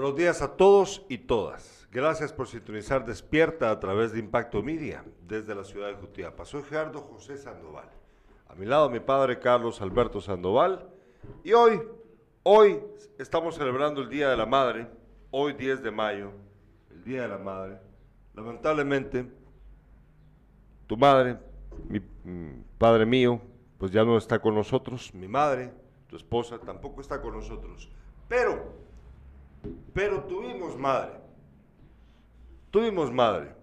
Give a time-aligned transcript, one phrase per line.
[0.00, 1.88] Buenos días a todos y todas.
[1.90, 6.44] Gracias por sintonizar Despierta a través de Impacto Media desde la ciudad de Jutiapa.
[6.44, 7.90] Soy Gerardo José Sandoval.
[8.46, 10.88] A mi lado mi padre Carlos Alberto Sandoval.
[11.42, 11.82] Y hoy,
[12.44, 12.80] hoy
[13.18, 14.86] estamos celebrando el Día de la Madre,
[15.32, 16.30] hoy 10 de mayo,
[16.92, 17.80] el Día de la Madre.
[18.34, 19.28] Lamentablemente,
[20.86, 21.38] tu madre,
[21.88, 23.40] mi mm, padre mío,
[23.78, 25.12] pues ya no está con nosotros.
[25.12, 25.72] Mi madre,
[26.06, 27.90] tu esposa, tampoco está con nosotros.
[28.28, 28.86] Pero,
[29.94, 31.12] pero tuvimos madre.
[32.70, 33.54] Tuvimos madre.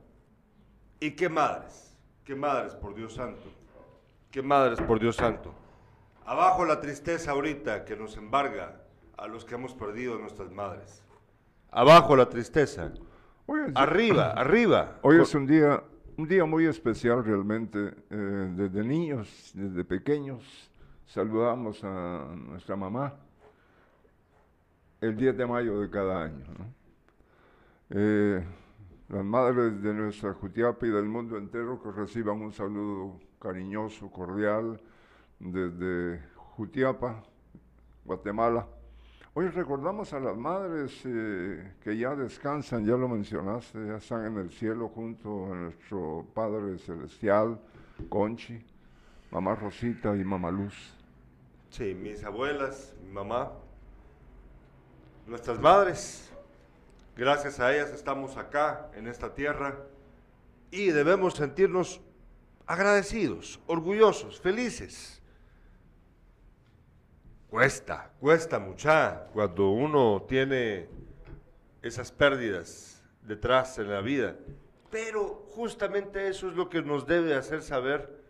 [0.99, 1.95] ¿Y qué madres?
[2.23, 3.43] ¿Qué madres, por Dios santo?
[4.31, 5.53] ¿Qué madres, por Dios santo?
[6.25, 8.81] Abajo la tristeza ahorita que nos embarga
[9.17, 11.03] a los que hemos perdido nuestras madres.
[11.69, 12.87] Abajo la tristeza.
[12.87, 13.01] Es,
[13.75, 14.97] Arriba, arriba.
[15.03, 15.83] hoy es un día,
[16.17, 17.93] un día muy especial realmente.
[18.09, 20.71] Eh, desde niños, desde pequeños,
[21.05, 23.13] saludamos a nuestra mamá
[25.05, 26.43] el 10 de mayo de cada año.
[27.91, 28.43] Eh,
[29.09, 34.81] las madres de nuestra Jutiapa y del mundo entero que reciban un saludo cariñoso, cordial,
[35.39, 37.23] desde Jutiapa,
[38.03, 38.67] Guatemala.
[39.35, 44.37] Hoy recordamos a las madres eh, que ya descansan, ya lo mencionaste, ya están en
[44.39, 47.59] el cielo junto a nuestro Padre Celestial,
[48.09, 48.59] Conchi,
[49.29, 50.95] Mamá Rosita y Mamá Luz.
[51.69, 53.51] Sí, mis abuelas, mamá,
[55.25, 56.29] nuestras madres,
[57.15, 59.75] gracias a ellas estamos acá en esta tierra
[60.71, 62.01] y debemos sentirnos
[62.65, 65.21] agradecidos, orgullosos, felices.
[67.49, 70.87] Cuesta, cuesta mucha cuando uno tiene
[71.81, 74.35] esas pérdidas detrás en la vida,
[74.91, 78.23] pero justamente eso es lo que nos debe hacer saber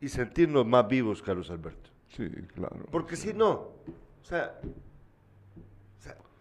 [0.00, 1.90] y sentirnos más vivos, Carlos Alberto.
[2.08, 2.86] Sí, claro.
[2.90, 4.91] Porque si no, o sea, o sea,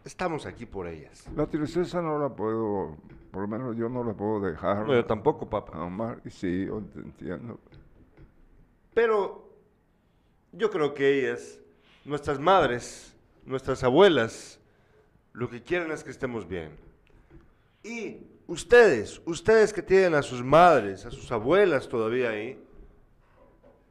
[0.05, 1.25] estamos aquí por ellas.
[1.35, 2.97] La tristeza no la puedo,
[3.31, 4.85] por lo menos yo no la puedo dejar.
[4.85, 5.77] No, yo tampoco, papá.
[5.77, 7.59] Amar, y sí, yo te entiendo.
[8.93, 9.49] Pero
[10.51, 11.59] yo creo que ellas,
[12.03, 14.59] nuestras madres, nuestras abuelas,
[15.33, 16.71] lo que quieren es que estemos bien.
[17.83, 18.17] Y
[18.47, 22.61] ustedes, ustedes que tienen a sus madres, a sus abuelas todavía ahí,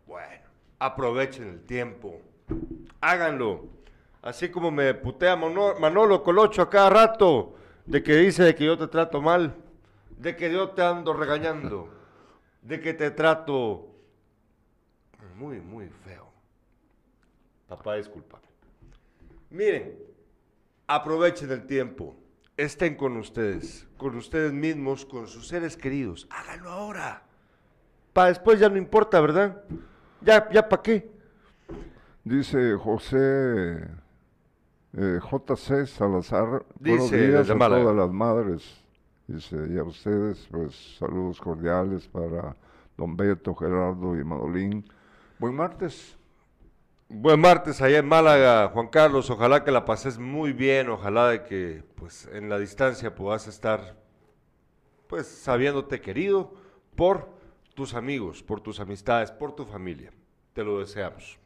[0.06, 0.44] bueno,
[0.78, 2.20] aprovechen el tiempo,
[3.00, 3.79] háganlo.
[4.22, 7.54] Así como me putea Mono- Manolo Colocho a cada rato
[7.86, 9.54] de que dice de que yo te trato mal,
[10.18, 11.88] de que yo te ando regañando,
[12.62, 13.86] de que te trato
[15.36, 16.28] muy, muy feo.
[17.66, 18.44] Papá, discúlpame.
[19.48, 19.96] Miren,
[20.86, 22.14] aprovechen el tiempo,
[22.56, 26.28] estén con ustedes, con ustedes mismos, con sus seres queridos.
[26.30, 27.22] Háganlo ahora.
[28.12, 29.64] Para después ya no importa, ¿verdad?
[30.20, 31.10] Ya, ya para qué.
[32.22, 33.88] Dice José
[34.92, 37.82] eh, JC Salazar, buenos Dice días desde a Málaga.
[37.82, 38.84] todas las madres.
[39.26, 42.56] Dice, y a ustedes, pues saludos cordiales para
[42.96, 44.84] don Beto, Gerardo y Madolín.
[45.38, 46.16] Buen martes.
[47.08, 49.30] Buen martes allá en Málaga, Juan Carlos.
[49.30, 50.88] Ojalá que la pases muy bien.
[50.88, 53.96] Ojalá de que, pues, en la distancia puedas estar,
[55.06, 56.52] pues, sabiéndote querido
[56.96, 57.28] por
[57.74, 60.12] tus amigos, por tus amistades, por tu familia.
[60.52, 61.38] Te lo deseamos.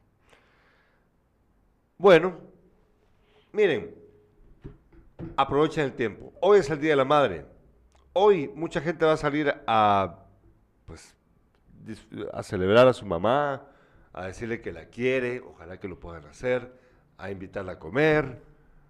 [1.96, 2.34] Bueno,
[3.54, 3.94] miren,
[5.36, 6.32] aprovechen el tiempo.
[6.40, 7.46] Hoy es el Día de la Madre.
[8.12, 10.24] Hoy mucha gente va a salir a,
[10.86, 11.16] pues,
[12.32, 13.62] a celebrar a su mamá,
[14.12, 16.72] a decirle que la quiere, ojalá que lo puedan hacer,
[17.16, 18.42] a invitarla a comer,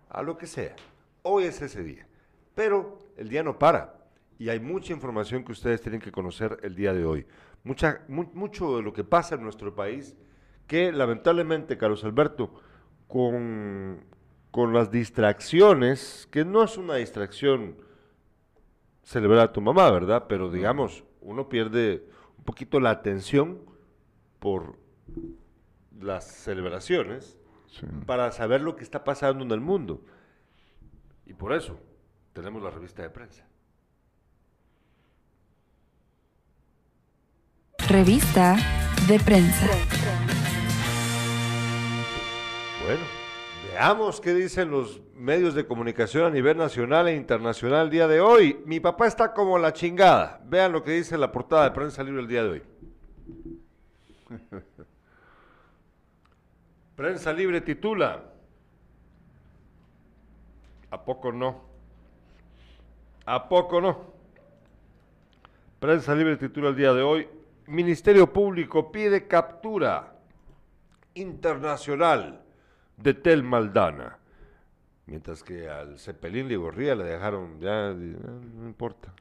[0.08, 0.74] a lo que sea.
[1.22, 2.06] Hoy es ese día.
[2.54, 3.94] Pero el día no para
[4.38, 7.26] y hay mucha información que ustedes tienen que conocer el día de hoy.
[7.64, 10.16] Mucha, mu- mucho de lo que pasa en nuestro país
[10.66, 12.50] que lamentablemente, Carlos Alberto,
[13.06, 14.04] con,
[14.54, 17.76] con las distracciones, que no es una distracción
[19.02, 20.26] celebrar a tu mamá, ¿verdad?
[20.28, 22.06] Pero digamos, uno pierde
[22.38, 23.58] un poquito la atención
[24.38, 24.78] por
[25.98, 27.84] las celebraciones Sí.
[28.06, 30.04] para saber lo que está pasando en el mundo.
[31.26, 31.76] Y por eso
[32.32, 33.44] tenemos la revista de prensa.
[37.88, 38.56] Revista
[39.08, 39.66] de prensa.
[42.84, 43.23] Bueno,
[43.74, 48.20] veamos qué dicen los medios de comunicación a nivel nacional e internacional el día de
[48.20, 48.62] hoy.
[48.66, 50.40] Mi papá está como la chingada.
[50.44, 52.62] Vean lo que dice la portada de prensa libre el día de hoy.
[56.94, 58.22] Prensa libre titula.
[60.92, 61.64] ¿A poco no?
[63.26, 64.14] ¿A poco no?
[65.80, 67.28] Prensa libre titula el día de hoy.
[67.66, 70.14] Ministerio Público pide captura
[71.14, 72.43] internacional
[72.96, 74.18] de Tel Maldana.
[75.06, 79.12] Mientras que al Cepelín Ligorría le dejaron, ya, ah, no importa,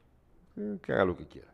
[0.56, 1.52] eh, que haga lo que quiera.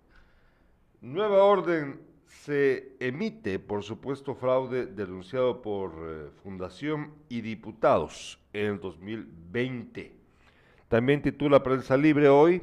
[1.00, 8.80] Nueva orden se emite por supuesto fraude denunciado por eh, Fundación y diputados en el
[8.80, 10.12] 2020.
[10.88, 12.62] También titula Prensa Libre hoy,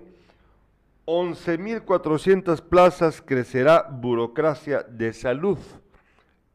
[1.05, 5.57] 11.400 plazas crecerá burocracia de salud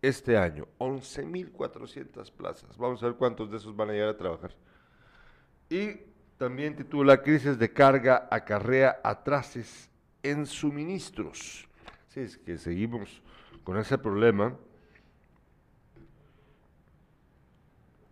[0.02, 0.66] este año.
[0.78, 2.76] 11.400 plazas.
[2.76, 4.54] Vamos a ver cuántos de esos van a llegar a trabajar.
[5.70, 6.00] Y
[6.36, 9.88] también titula Crisis de carga acarrea atrases
[10.22, 11.68] en suministros.
[12.08, 13.22] Sí, es que seguimos
[13.64, 14.56] con ese problema.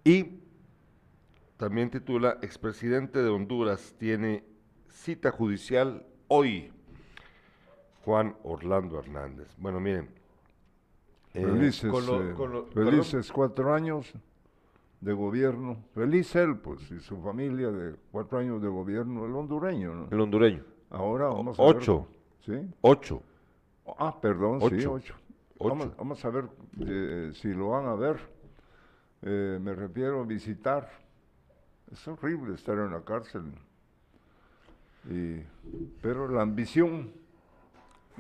[0.05, 0.41] Y
[1.57, 4.45] también titula Expresidente de Honduras tiene
[4.89, 6.73] cita judicial hoy.
[8.05, 9.49] Juan Orlando Hernández.
[9.59, 10.20] Bueno, miren.
[11.35, 12.93] Eh, Felices, con lo- eh, con lo- perdón.
[12.93, 14.13] felices cuatro años
[15.01, 15.77] de gobierno.
[15.95, 19.95] Feliz él, pues, y su familia de cuatro años de gobierno, el hondureño.
[19.95, 20.09] ¿no?
[20.11, 20.65] El hondureño.
[20.91, 21.77] Ahora vamos a ver.
[21.77, 22.07] Ocho.
[22.45, 22.53] ¿Sí?
[22.81, 23.23] Ocho.
[23.99, 24.93] Ah, perdón, sí, Ocho.
[24.95, 25.15] ocho.
[25.59, 25.69] Ocho.
[25.69, 26.49] Vamos, vamos a ver
[26.81, 28.19] eh, si lo van a ver.
[29.23, 30.89] Eh, me refiero a visitar.
[31.93, 33.43] Es horrible estar en la cárcel.
[35.11, 35.41] Y,
[36.03, 37.11] pero la ambición,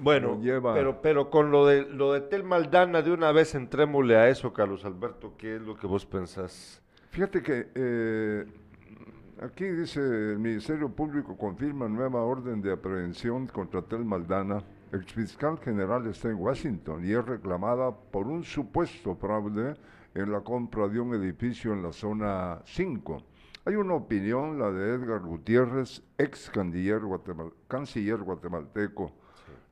[0.02, 4.16] Bueno, lleva- pero, pero con lo de lo de Tel Maldana, de una vez entrémosle
[4.16, 6.82] a eso, Carlos Alberto, ¿qué es lo que vos pensás?
[7.10, 8.46] fíjate que eh,
[9.42, 14.62] aquí dice el Ministerio Público confirma nueva orden de aprehensión contra Tel Maldana.
[14.92, 19.74] El fiscal general está en Washington y es reclamada por un supuesto fraude
[20.14, 23.22] en la compra de un edificio en la zona 5.
[23.66, 29.12] Hay una opinión, la de Edgar Gutiérrez, ex canciller, guatemal- canciller guatemalteco.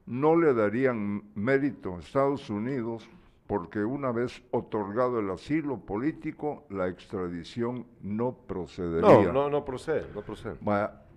[0.09, 3.07] No le darían mérito a Estados Unidos
[3.47, 9.03] porque una vez otorgado el asilo político, la extradición no procedería.
[9.03, 10.57] No, no, no procede, no procede.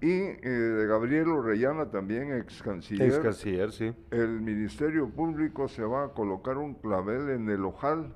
[0.01, 3.07] Y eh, Gabriel Orellana, también ex canciller.
[3.07, 3.93] Ex canciller, sí.
[4.09, 8.13] El Ministerio Público se va a colocar un clavel en el ojal,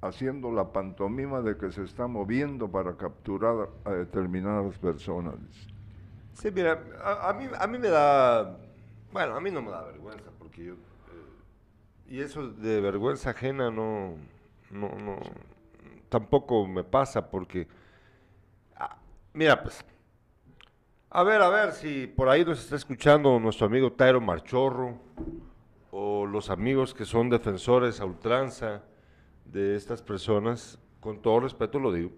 [0.00, 5.34] haciendo la pantomima de que se está moviendo para capturar a determinadas personas.
[6.32, 8.58] Sí, mira, a, a mí, a mí me da,
[9.12, 10.76] bueno, a mí no me da vergüenza, porque yo, eh,
[12.08, 14.16] y eso de vergüenza ajena no,
[14.70, 15.18] no, no,
[16.08, 17.66] tampoco me pasa, porque,
[18.76, 18.96] ah,
[19.32, 19.84] mira, pues,
[21.10, 24.98] a ver, a ver si por ahí nos está escuchando nuestro amigo Tairo Marchorro,
[25.90, 28.82] o los amigos que son defensores a ultranza
[29.46, 32.10] de estas personas, con todo respeto lo digo.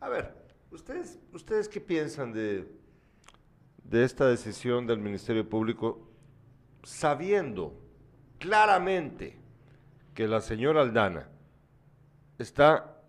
[0.00, 0.34] A ver,
[0.70, 2.70] ¿ustedes, ustedes qué piensan de,
[3.84, 6.05] de esta decisión del Ministerio Público,
[6.86, 7.74] sabiendo
[8.38, 9.36] claramente
[10.14, 11.28] que la señora Aldana
[12.38, 13.02] está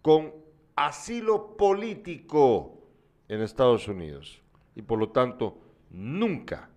[0.00, 0.32] con
[0.74, 2.88] asilo político
[3.28, 4.40] en Estados Unidos
[4.74, 5.58] y por lo tanto
[5.90, 6.70] nunca,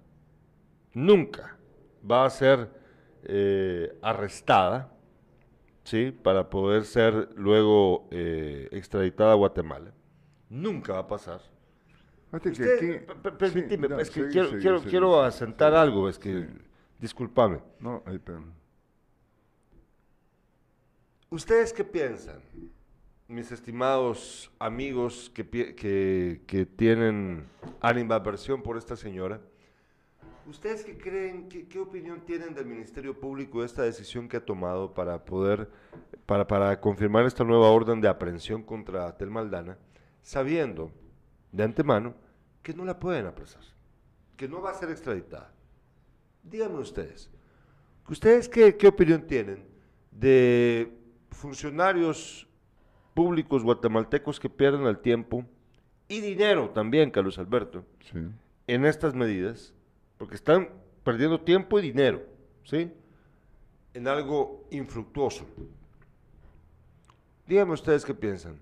[0.94, 1.58] nunca
[2.10, 2.70] va a ser
[3.24, 4.92] eh, arrestada,
[5.86, 6.12] ¿sí?
[6.12, 9.94] Para poder ser luego eh, extraditada a Guatemala.
[10.50, 11.40] Nunca va a pasar.
[12.40, 16.10] Que Usted, aquí- sí, permíteme, no, es que sí, quiero, sí, quiero, quiero asentar algo,
[16.10, 16.48] es que,
[17.00, 17.60] discúlpame.
[17.80, 18.20] No, ahí,
[21.30, 22.40] ¿Ustedes qué piensan,
[23.28, 25.46] mis estimados amigos que,
[25.76, 27.46] que, que tienen
[27.82, 29.42] animadversión por esta señora?
[30.48, 34.46] ¿Ustedes qué creen, qué, qué opinión tienen del Ministerio Público de esta decisión que ha
[34.46, 35.70] tomado para poder,
[36.28, 39.78] para, para confirmar esta nueva orden de aprehensión contra Tel Maldana,
[40.22, 40.92] sabiendo
[41.52, 42.14] de antemano
[42.66, 43.62] que no la pueden apresar,
[44.36, 45.54] que no va a ser extraditada?
[46.42, 47.30] Díganme ustedes,
[48.10, 49.64] ¿ustedes qué, qué opinión tienen
[50.10, 50.92] de
[51.30, 52.48] funcionarios
[53.14, 55.46] públicos guatemaltecos que pierden el tiempo
[56.08, 58.18] y dinero también, Carlos Alberto, sí.
[58.66, 59.72] en estas medidas?
[60.18, 60.72] Porque están
[61.04, 62.24] perdiendo tiempo y dinero,
[62.64, 62.92] ¿sí?
[63.94, 65.46] En algo infructuoso.
[67.46, 68.60] Díganme ustedes qué piensan.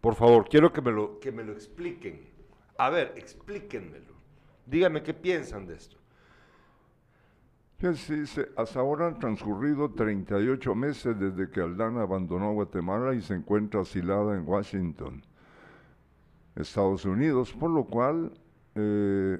[0.00, 2.33] Por favor, quiero que me lo, que me lo expliquen.
[2.78, 4.14] A ver, explíquenmelo.
[4.66, 5.96] Díganme qué piensan de esto.
[7.78, 13.34] Fíjense, dice, hasta ahora han transcurrido 38 meses desde que Aldana abandonó Guatemala y se
[13.34, 15.22] encuentra asilada en Washington,
[16.56, 18.32] Estados Unidos, por lo cual,
[18.74, 19.38] eh,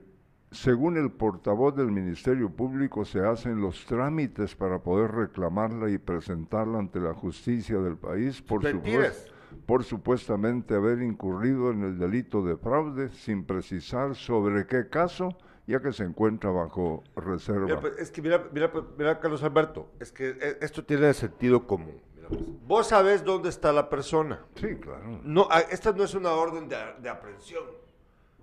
[0.51, 6.79] según el portavoz del Ministerio Público, se hacen los trámites para poder reclamarla y presentarla
[6.81, 9.17] ante la justicia del país por, Mentiras.
[9.17, 9.34] supues-
[9.67, 15.31] por supuestamente haber incurrido en el delito de fraude, sin precisar sobre qué caso,
[15.67, 17.65] ya que se encuentra bajo reserva.
[17.67, 21.13] Mira, pues, es que mira, mira, pues, mira, Carlos Alberto, es que eh, esto tiene
[21.15, 22.01] sentido común.
[22.15, 22.29] Mira.
[22.67, 24.45] Vos sabés dónde está la persona.
[24.57, 25.21] Sí, claro.
[25.25, 27.65] No, a- esta no es una orden de, de aprehensión.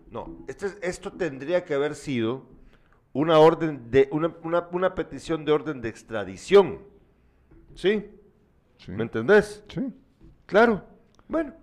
[0.10, 2.44] No, este es- esto tendría que haber sido
[3.14, 6.80] una orden de una, una- una petición de orden de extradición.
[7.76, 8.10] ¿Sí?
[8.78, 8.92] Sí.
[8.92, 9.64] ¿Me entendés?
[9.70, 9.94] Sí.
[10.46, 10.84] Claro.
[11.32, 11.54] Bueno,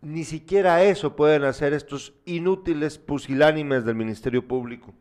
[0.00, 4.94] ni siquiera eso pueden hacer estos inútiles pusilánimes del Ministerio Público.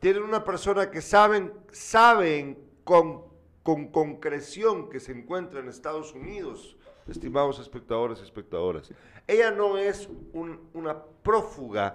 [0.00, 3.22] Tienen una persona que saben, saben con,
[3.62, 8.92] con concreción que se encuentra en Estados Unidos, estimados espectadores y espectadoras.
[9.28, 11.94] Ella no es un- una prófuga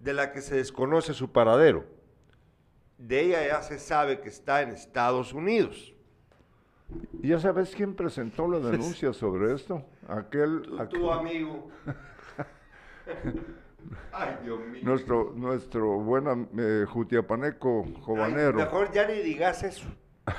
[0.00, 1.84] de la que se desconoce su paradero.
[2.96, 5.93] De ella ya se sabe que está en Estados Unidos.
[7.22, 9.82] ¿Y ya sabes quién presentó la denuncia sobre esto?
[10.08, 11.68] Aquel, Tu, aquel- tu amigo.
[14.12, 14.80] Ay, Dios mío.
[14.82, 18.54] nuestro, nuestro buen am- eh, Jutiapaneco Ay, Jobanero.
[18.58, 19.88] mejor ya ni digas eso.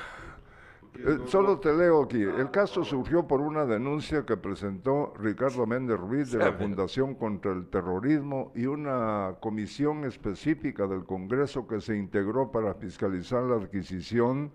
[0.98, 2.22] Eh, solo te leo aquí.
[2.22, 6.54] El caso surgió por una denuncia que presentó Ricardo Méndez Ruiz de la.
[6.54, 13.44] Fundación contra el Terrorismo y una comisión específica del Congreso que se integró para fiscalizar
[13.44, 14.54] la adquisición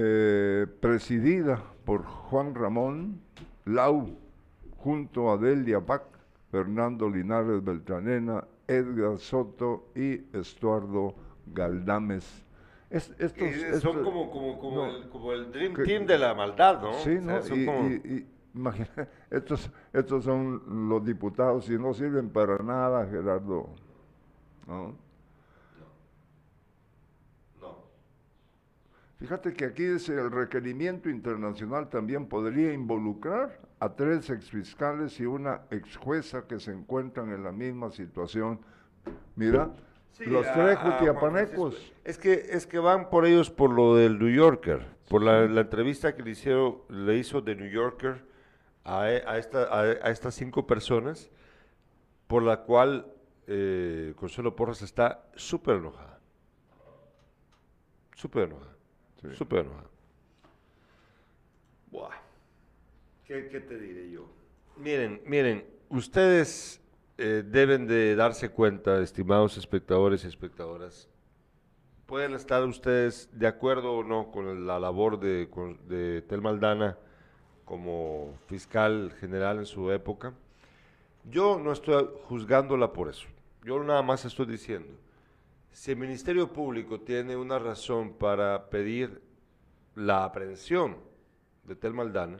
[0.00, 3.20] eh, presidida por Juan Ramón
[3.64, 4.16] Lau,
[4.76, 6.04] junto a Delia Pac,
[6.52, 11.14] Fernando Linares Beltranena, Edgar Soto y Estuardo
[11.46, 12.44] Galdames.
[12.90, 14.96] Es- estos- son como, como, como, no.
[14.96, 16.92] el, como el Dream Que- Team de la maldad, ¿no?
[16.94, 17.42] Sí, O sea, ¿no?
[17.42, 18.88] son Y, como- y- y imagina,
[19.30, 23.68] estos, estos son los diputados y no sirven para nada, Gerardo.
[24.68, 24.74] ¿no?
[24.74, 25.07] No.
[29.18, 35.62] Fíjate que aquí dice el requerimiento internacional también podría involucrar a tres exfiscales y una
[35.70, 38.60] exjueza que se encuentran en la misma situación.
[39.34, 39.70] Mira,
[40.12, 41.92] Sí, los a- tres jutiapanecos.
[42.04, 45.60] Es que, es que van por ellos por lo del New Yorker, por la, la
[45.62, 48.24] entrevista que le, hicieron, le hizo de New Yorker
[48.84, 51.30] a, e- a esta- a- a estas cinco personas,
[52.26, 53.06] por la cual
[53.48, 56.18] eh, Consuelo Porras está súper enojada.
[58.14, 58.77] Súper enojada.
[59.22, 59.28] Sí.
[59.34, 59.66] Súper.
[61.90, 62.10] Buah.
[63.26, 64.26] ¿Qué, qué te diré yo?
[64.76, 66.80] Miren, miren, ustedes
[67.18, 71.08] eh, deben de darse cuenta, estimados espectadores y espectadoras,
[72.06, 76.96] pueden estar ustedes de acuerdo o no con la labor de, con- de Tel Maldana
[77.64, 80.32] como fiscal general en su época.
[81.30, 83.26] Yo no estoy juzgándola por eso.
[83.64, 84.88] Yo nada más estoy diciendo,
[85.72, 89.22] si el Ministerio Público tiene una razón para pedir
[89.94, 90.96] la aprehensión
[91.64, 92.38] de Tel Maldana,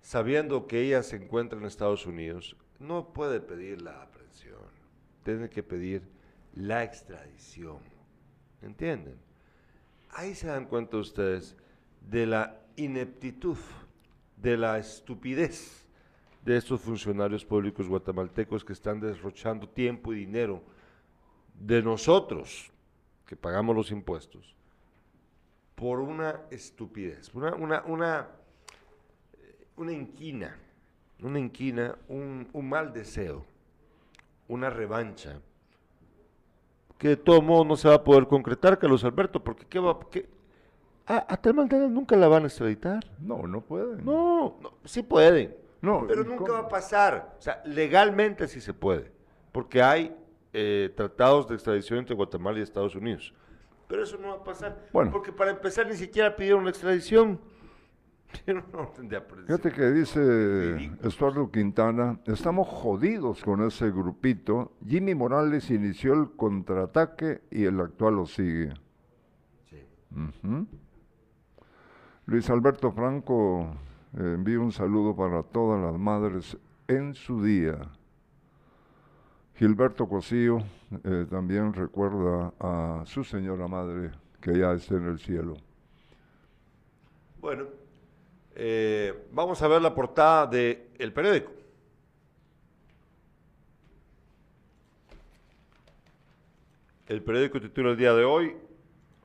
[0.00, 4.60] sabiendo que ella se encuentra en Estados Unidos, no puede pedir la aprehensión,
[5.24, 6.02] tiene que pedir
[6.54, 7.78] la extradición.
[8.62, 9.16] ¿Entienden?
[10.10, 11.56] Ahí se dan cuenta ustedes
[12.00, 13.58] de la ineptitud,
[14.36, 15.86] de la estupidez
[16.44, 20.62] de estos funcionarios públicos guatemaltecos que están derrochando tiempo y dinero
[21.58, 22.70] de nosotros,
[23.26, 24.54] que pagamos los impuestos,
[25.74, 28.28] por una estupidez, una, una, una,
[29.76, 30.56] una inquina,
[31.22, 33.44] una inquina, un, un mal deseo,
[34.48, 35.40] una revancha,
[36.96, 39.98] que de todo modo no se va a poder concretar, Carlos Alberto, porque ¿qué va,
[40.10, 40.28] qué?
[41.06, 43.04] A, a Tel Maldana nunca la van a extraditar.
[43.20, 44.04] No, no pueden.
[44.04, 45.56] No, no, sí pueden.
[45.80, 46.52] No, pero ¿y nunca cómo?
[46.54, 47.36] va a pasar.
[47.38, 49.12] O sea, legalmente sí se puede.
[49.52, 50.14] Porque hay
[50.52, 53.34] eh, tratados de extradición entre Guatemala y Estados Unidos.
[53.88, 54.88] Pero eso no va a pasar.
[54.92, 55.10] Bueno.
[55.10, 57.40] Porque para empezar ni siquiera pidieron la extradición.
[58.42, 59.46] Aprehensión.
[59.46, 61.08] Fíjate que dice Ridículo.
[61.08, 64.72] Estuardo Quintana, estamos jodidos con ese grupito.
[64.86, 68.74] Jimmy Morales inició el contraataque y el actual lo sigue.
[69.70, 69.82] Sí.
[72.26, 73.74] Luis Alberto Franco
[74.18, 77.78] eh, envía un saludo para todas las madres en su día.
[79.58, 80.62] Gilberto Cosío
[81.02, 85.56] eh, también recuerda a su señora madre que ya está en el cielo.
[87.40, 87.64] Bueno,
[88.54, 91.50] eh, vamos a ver la portada del el periódico.
[97.08, 98.56] El periódico titula el día de hoy,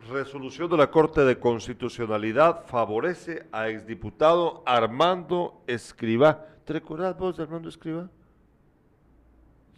[0.10, 6.44] resolución de la Corte de Constitucionalidad favorece a exdiputado Armando Escribá.
[6.66, 8.10] ¿Te recordás vos de Armando Escribá?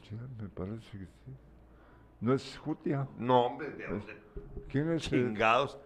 [0.07, 1.35] Sí, me parece que sí.
[2.21, 3.07] ¿No es Jutia?
[3.17, 3.75] No, hombre,
[4.69, 5.03] ¿Quién es?
[5.03, 5.77] chingados.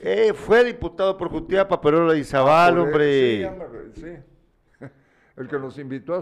[0.00, 3.48] Eh, fue diputado por Jutiapa, pero era Izabal, Por él, hombre.
[3.48, 4.86] Sí, me re- sí.
[5.36, 6.18] El que nos invitó a,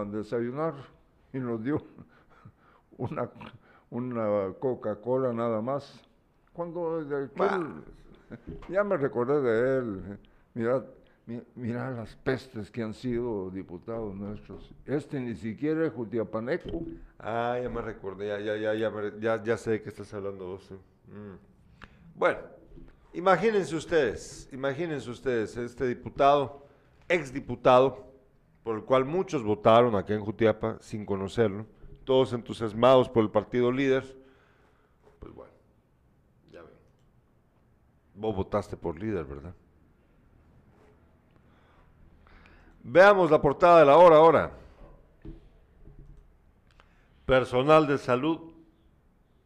[0.00, 0.74] a desayunar
[1.32, 1.76] y nos dio
[2.96, 3.28] una,
[3.90, 6.00] una Coca-Cola nada más.
[6.52, 7.82] Cuando de aquel- Bah,
[8.68, 10.18] Ya me recordé de él.
[10.54, 10.84] Mira, mi-
[11.56, 14.72] mira las pestes que han sido diputados nuestros.
[14.84, 16.84] Este ni siquiera es jutiapaneco.
[17.18, 20.70] Ah, ya me recordé, ya, ya, ya, ya, ya, sé qué estás hablando vos.
[21.08, 21.36] Mm.
[22.14, 22.38] Bueno,
[23.12, 26.64] imagínense ustedes, imagínense ustedes, este diputado,
[27.08, 28.06] exdiputado,
[28.62, 31.66] por el cual muchos votaron aquí en Jutiapa sin conocerlo,
[32.04, 34.04] todos entusiasmados por el partido líder,
[35.18, 35.52] pues bueno,
[36.52, 36.72] ya ven.
[38.14, 39.54] Vos votaste por líder, ¿verdad?
[42.88, 44.52] Veamos la portada de la hora ahora.
[47.24, 48.52] Personal de salud,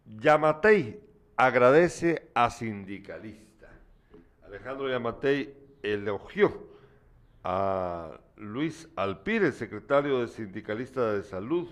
[0.04, 1.00] Yamatei
[1.38, 3.70] agradece a sindicalista.
[4.44, 6.52] Alejandro Yamatei elogió
[7.42, 11.66] a Luis Alpírez, secretario de sindicalista de salud,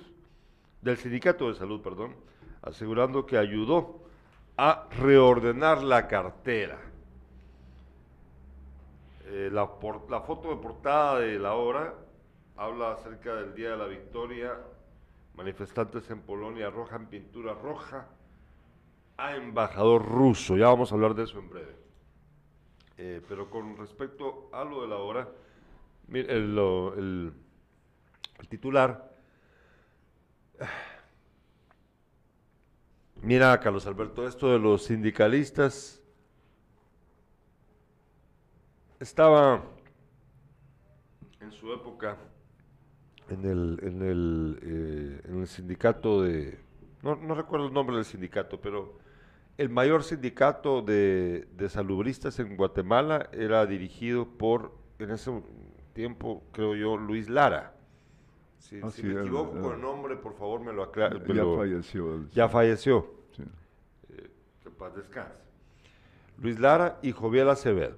[0.80, 2.16] del sindicato de salud, perdón,
[2.62, 4.08] asegurando que ayudó
[4.56, 6.87] a reordenar la cartera.
[9.30, 11.94] Eh, la, por- la foto de portada de la hora
[12.56, 14.58] habla acerca del Día de la Victoria.
[15.34, 18.08] Manifestantes en Polonia arrojan pintura roja
[19.16, 20.56] a embajador ruso.
[20.56, 21.76] Ya vamos a hablar de eso en breve.
[22.96, 24.96] Eh, pero con respecto a lo de la
[26.08, 26.58] mire, el,
[26.96, 27.32] el-
[28.40, 29.14] el titular.
[33.22, 35.97] Mira, Carlos Alberto, esto de los sindicalistas
[39.00, 39.62] estaba
[41.40, 42.16] en su época
[43.30, 46.58] en el, en el, eh, en el sindicato de,
[47.02, 48.98] no, no recuerdo el nombre del sindicato, pero
[49.58, 55.30] el mayor sindicato de, de salubristas en Guatemala era dirigido por, en ese
[55.92, 57.74] tiempo, creo yo, Luis Lara.
[58.58, 61.16] Si, Ah, si sí, me equivoco el- con el nombre, por favor me lo aclara.
[61.24, 62.28] ya falleció.
[62.30, 63.10] ya falleció.
[63.36, 63.42] Sí.
[64.62, 65.42] Que paz descanse.
[66.38, 67.96] Luis Lara y Joviel Acevedo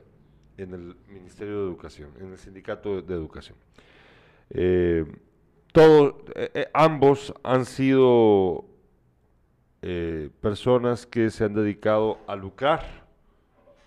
[0.62, 3.56] en el Ministerio de Educación, en el Sindicato de Educación.
[4.50, 5.04] Eh,
[5.72, 8.64] todo- eh, eh, ambos han sido
[10.42, 13.06] personas que se han dedicado a lucrar,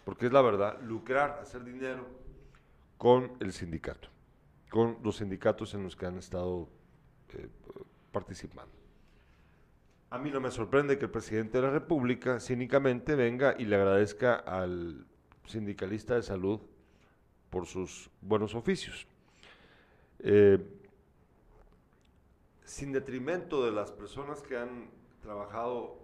[0.06, 2.08] porque es la verdad, lucrar, hacer dinero
[2.98, 4.08] con el sindicato,
[4.72, 6.68] con los sindicatos en los que han estado
[8.12, 8.74] participando.
[10.10, 13.76] A mí no me sorprende que el presidente de la República cínicamente venga y le
[13.76, 15.06] agradezca al
[15.46, 16.60] sindicalista de salud
[17.50, 19.06] por sus buenos oficios.
[20.20, 20.60] Eh,
[22.64, 24.90] sin detrimento de las personas que han
[25.22, 26.00] trabajado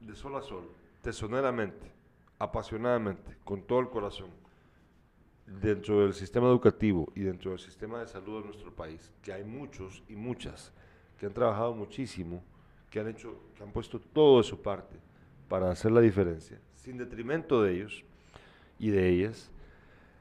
[0.00, 0.68] de sol a sol,
[1.02, 1.92] tesoneramente,
[2.38, 4.30] apasionadamente, con todo el corazón,
[5.46, 9.44] dentro del sistema educativo y dentro del sistema de salud de nuestro país, que hay
[9.44, 10.72] muchos y muchas
[11.18, 12.42] que han trabajado muchísimo,
[12.88, 14.96] que han hecho, que han puesto todo de su parte
[15.48, 18.04] para hacer la diferencia, sin detrimento de ellos
[18.80, 19.52] y de ellas,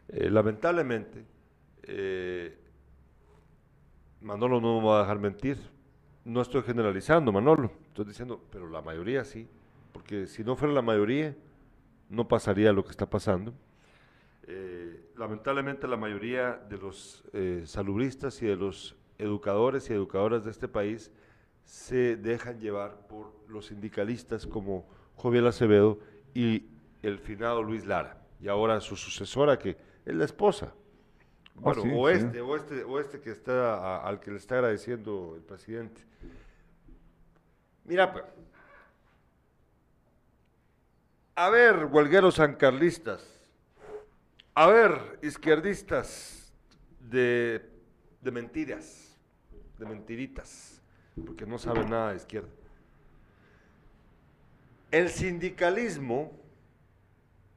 [0.10, 1.26] eh, lamentablemente,
[1.84, 2.56] eh,
[4.22, 5.58] Manolo no me va a dejar mentir.
[6.26, 7.72] No estoy generalizando, Manolo.
[7.88, 9.48] Estoy diciendo, pero la mayoría sí.
[9.93, 11.36] Porque si no fuera la mayoría,
[12.10, 13.54] no pasaría lo que está pasando.
[14.48, 20.52] Eh, lamentablemente la mayoría de los eh, salubristas y de los educadores y educadoras de
[20.52, 21.12] este país
[21.65, 26.00] se dejan llevar por los sindicalistas como Joviel Acevedo
[26.34, 26.65] y
[27.04, 28.19] el finado Luis Lara.
[28.41, 30.73] Y ahora su sucesora, que es la esposa.
[31.56, 32.13] Bueno, sí, o, sí.
[32.15, 36.02] este, o este, o este que está a- al que le está agradeciendo el presidente.
[37.84, 38.23] Mira, pues.
[41.36, 43.25] A ver, huelgueros sancarlistas.
[44.54, 46.52] A ver, izquierdistas
[46.99, 47.69] de,
[48.21, 49.17] de mentiras,
[49.78, 50.82] de mentiritas,
[51.25, 52.49] porque no saben nada de izquierda.
[54.91, 56.32] El sindicalismo,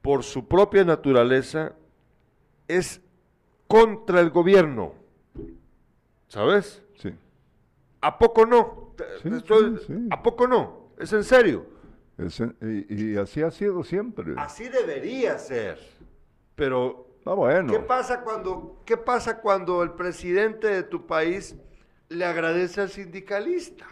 [0.03, 1.73] por su propia naturaleza,
[2.67, 2.99] es
[3.67, 4.93] contra el gobierno.
[6.27, 6.83] ¿Sabes?
[6.97, 7.15] Sí.
[8.01, 8.93] ¿A poco no?
[9.23, 10.07] Sí, te estoy- sí, sí.
[10.11, 10.89] ¿A poco no?
[10.99, 11.65] ¿Es en serio?
[12.17, 14.33] Es en- y, y así ha sido siempre.
[14.37, 15.79] Así debería ser.
[16.55, 17.71] Pero, Ah, bueno.
[17.71, 21.55] ¿qué pasa cuando, qué pasa cuando el presidente de tu país
[22.09, 23.87] le agradece al sindicalista?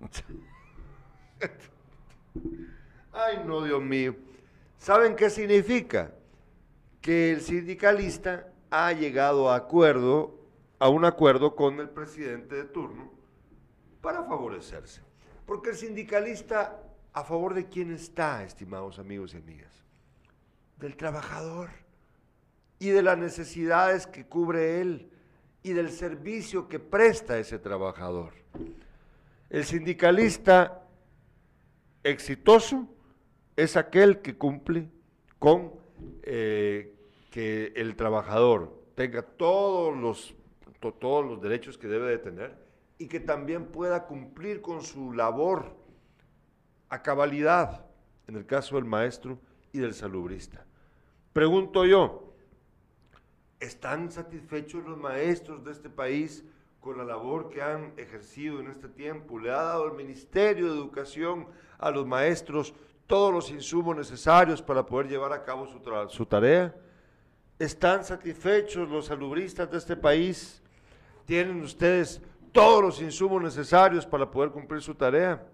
[3.14, 4.16] Ay, no, Dios mío.
[4.76, 6.10] ¿Saben qué significa?
[7.00, 10.36] Que el sindicalista ha llegado a acuerdo,
[10.80, 13.12] a un acuerdo con el presidente de turno
[14.00, 15.00] para favorecerse.
[15.46, 19.84] Porque el sindicalista, ¿a favor de quién está, estimados amigos y amigas?
[20.78, 21.70] Del trabajador
[22.80, 25.08] y de las necesidades que cubre él
[25.62, 28.34] y del servicio que presta ese trabajador.
[29.50, 30.82] El sindicalista
[32.02, 32.88] exitoso
[33.56, 34.88] es aquel que cumple
[35.38, 35.72] con
[36.22, 36.94] eh,
[37.30, 40.34] que el trabajador tenga todos los,
[41.00, 42.64] todos los derechos que debe de tener
[42.98, 45.76] y que también pueda cumplir con su labor
[46.88, 47.84] a cabalidad,
[48.28, 49.38] en el caso del maestro
[49.72, 50.64] y del salubrista.
[51.32, 52.32] Pregunto yo,
[53.58, 56.44] ¿están satisfechos los maestros de este país
[56.80, 59.38] con la labor que han ejercido en este tiempo?
[59.38, 62.74] ¿Le ha dado el Ministerio de Educación a los maestros
[63.06, 65.66] todos los insumos necesarios para poder llevar a cabo
[66.08, 66.74] su, tarea?
[67.58, 70.62] ¿Están satisfechos los salubristas de este país?
[71.24, 72.20] ¿Tienen ustedes
[72.52, 75.46] todos los insumos necesarios para poder cumplir su tarea?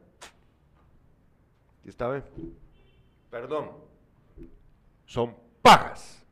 [1.85, 2.25] ¿Y está bien?
[3.31, 3.71] Perdón.
[5.07, 6.25] Son pajas.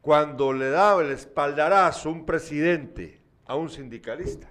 [0.00, 4.50] Cuando le da el espaldarazo un presidente a un sindicalista.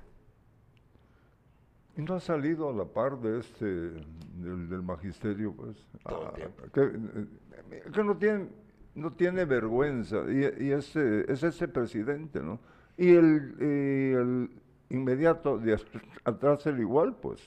[1.97, 5.51] ¿Y no ha salido a la par de este, del, magisterio?
[5.53, 6.63] Pues, Todo el tiempo.
[6.71, 8.47] que, que no tiene,
[8.93, 12.59] no tiene vergüenza, y, y ese, es ese presidente, ¿no?
[12.97, 14.49] Y el, y el
[14.89, 15.79] inmediato de
[16.23, 17.41] atrás el igual, pues.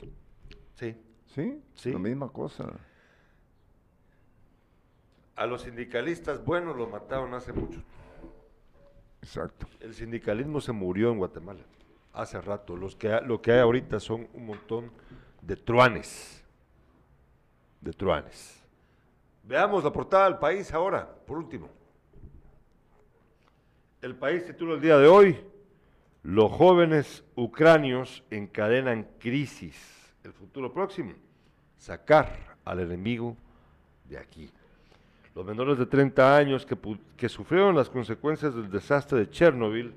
[0.75, 0.97] Sí.
[1.27, 1.63] ¿Sí?
[1.75, 1.93] Sí.
[1.93, 2.73] La misma cosa.
[5.37, 7.81] A los sindicalistas buenos los mataron hace mucho.
[9.23, 9.69] Exacto.
[9.79, 11.61] El sindicalismo se murió en Guatemala
[12.13, 12.77] hace rato.
[12.77, 14.91] Los que, lo que hay ahorita son un montón
[15.43, 16.45] de truanes.
[17.81, 18.63] De truanes.
[19.43, 21.69] Veamos la portada del país ahora, por último.
[24.03, 25.39] El país titula el día de hoy,
[26.23, 29.77] los jóvenes ucranios encadenan crisis.
[30.23, 31.13] El futuro próximo,
[31.79, 33.37] sacar al enemigo
[34.09, 34.51] de aquí.
[35.35, 36.77] Los menores de 30 años que,
[37.17, 39.95] que sufrieron las consecuencias del desastre de Chernobyl,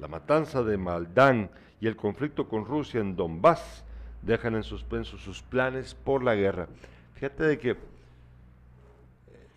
[0.00, 3.84] la matanza de Maldán y el conflicto con Rusia en Donbass
[4.22, 6.68] dejan en suspenso sus planes por la guerra.
[7.14, 7.76] Fíjate de que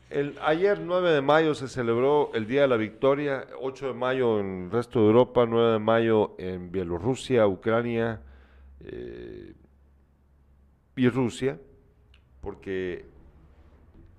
[0.09, 4.39] el, ayer 9 de mayo se celebró el Día de la Victoria, 8 de mayo
[4.39, 8.21] en el resto de Europa, 9 de mayo en Bielorrusia, Ucrania
[8.81, 9.53] eh,
[10.95, 11.59] y Rusia,
[12.41, 13.05] porque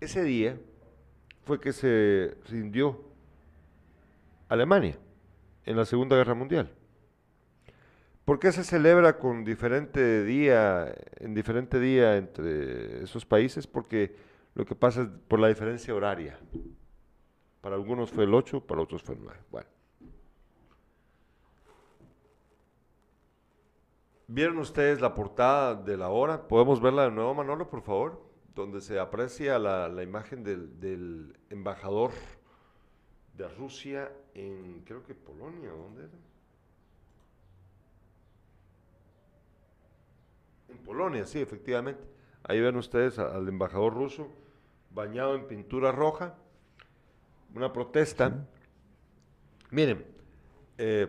[0.01, 0.57] ese día
[1.45, 3.01] fue que se rindió
[4.49, 4.97] Alemania
[5.65, 6.71] en la Segunda Guerra Mundial.
[8.25, 13.67] ¿Por qué se celebra con diferente día, en diferente día entre esos países?
[13.67, 14.15] Porque
[14.55, 16.39] lo que pasa es por la diferencia horaria.
[17.61, 19.41] Para algunos fue el 8, para otros fue el 9.
[19.51, 19.69] Bueno.
[24.29, 26.47] ¿Vieron ustedes la portada de la hora?
[26.47, 28.23] ¿Podemos verla de nuevo, Manolo, por favor?
[28.55, 32.13] Donde se aprecia la, imagen del embajador
[33.41, 36.19] de Rusia en, creo que Polonia, ¿dónde era?
[40.69, 42.03] En Polonia, sí, efectivamente.
[42.45, 44.29] Ahí ven ustedes a- al embajador ruso
[44.95, 46.35] bañado en pintura roja,
[47.55, 48.47] una protesta.
[49.71, 50.05] Miren,
[50.79, 51.07] eh,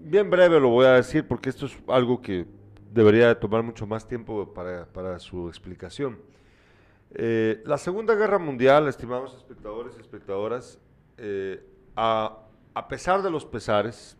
[0.00, 2.46] bien breve lo voy a decir porque esto es algo que
[2.92, 6.18] debería de tomar mucho más tiempo para, para su explicación.
[7.16, 10.80] Eh, la Segunda Guerra Mundial, estimados espectadores y espectadoras,
[11.16, 12.40] eh, a,
[12.88, 14.16] pesar de los pesares,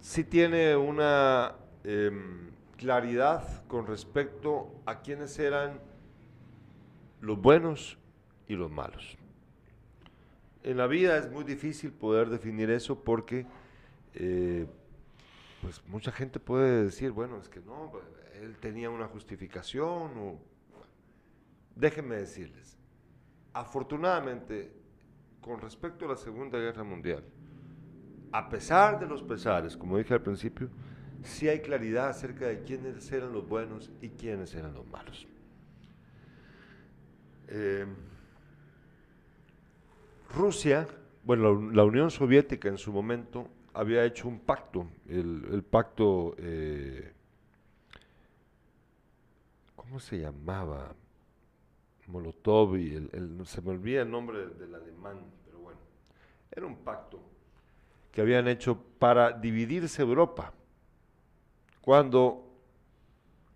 [0.00, 5.80] sí tiene una em, claridad con respecto a quiénes eran
[7.22, 7.96] los buenos
[8.46, 9.16] y los malos.
[10.62, 13.46] En la vida es muy difícil poder definir eso porque
[14.14, 14.66] eh,
[15.62, 17.92] pues mucha gente puede decir, bueno, es que no,
[18.42, 20.55] él tenía una justificación o...
[21.76, 22.78] Déjenme decirles,
[23.52, 24.72] afortunadamente,
[25.42, 27.22] con respecto a la Segunda Guerra Mundial,
[28.32, 30.70] a pesar de los pesares, como dije al principio,
[31.22, 35.28] sí hay claridad acerca de quiénes eran los buenos y quiénes eran los malos.
[37.48, 37.86] Eh,
[40.34, 40.88] Rusia,
[41.24, 47.12] bueno, la, Unión Soviética en su momento había hecho un pacto, el, el pacto, eh,
[49.76, 50.94] ¿cómo se llamaba?
[52.06, 55.80] Molotov y el, se me olvida el nombre del, del alemán, pero bueno,
[56.50, 57.20] era un pacto
[58.12, 60.52] que habían hecho para dividirse Europa,
[61.82, 62.46] cuando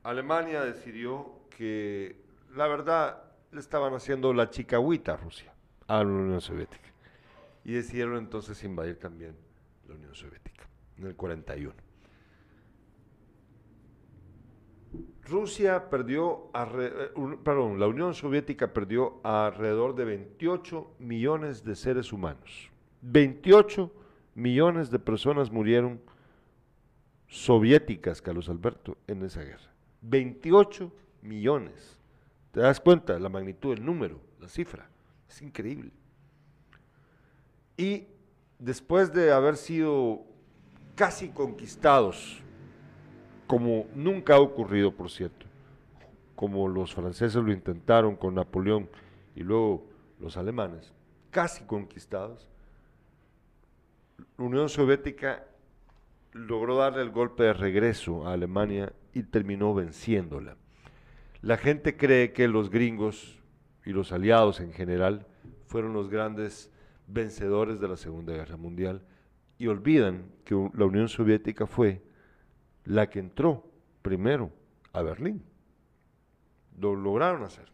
[0.02, 2.16] Alemania decidió que
[2.54, 5.52] la verdad le estaban haciendo la chicahuita a Rusia,
[5.86, 6.88] a la Unión Soviética,
[7.64, 9.34] y decidieron entonces invadir también
[9.88, 10.66] la Unión Soviética
[10.98, 11.89] en el 41.
[15.24, 17.10] Rusia perdió, eh,
[17.44, 22.70] perdón, la Unión Soviética perdió alrededor de 28 millones de seres humanos.
[23.02, 23.92] 28
[24.34, 26.00] millones de personas murieron
[27.28, 29.70] soviéticas, Carlos Alberto, en esa guerra.
[30.02, 31.96] 28 millones.
[32.50, 34.88] ¿Te das cuenta la magnitud del número, la cifra?
[35.28, 35.92] Es increíble.
[37.76, 38.08] Y
[38.58, 40.24] después de haber sido
[40.96, 42.42] casi conquistados,
[43.50, 45.44] como nunca ha ocurrido, por cierto,
[46.36, 48.88] como los franceses lo intentaron con Napoleón
[49.34, 49.88] y luego
[50.20, 50.92] los alemanes,
[51.32, 52.48] casi conquistados,
[54.38, 55.48] la Unión Soviética
[56.32, 60.54] logró darle el golpe de regreso a Alemania y terminó venciéndola.
[61.42, 63.36] La gente cree que los gringos
[63.84, 65.26] y los aliados en general
[65.66, 66.70] fueron los grandes
[67.08, 69.02] vencedores de la Segunda Guerra Mundial
[69.58, 72.00] y olvidan que la Unión Soviética fue
[72.90, 73.64] la que entró
[74.02, 74.50] primero
[74.92, 75.44] a Berlín.
[76.78, 77.70] Lo lograron hacer.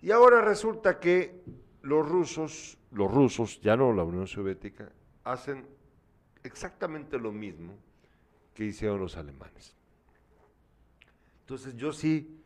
[0.00, 1.42] Y ahora resulta que
[1.82, 4.90] los rusos, los rusos, ya no la Unión Soviética,
[5.24, 5.66] hacen
[6.42, 7.74] exactamente lo mismo
[8.54, 9.76] que hicieron los alemanes.
[11.40, 12.42] Entonces yo sí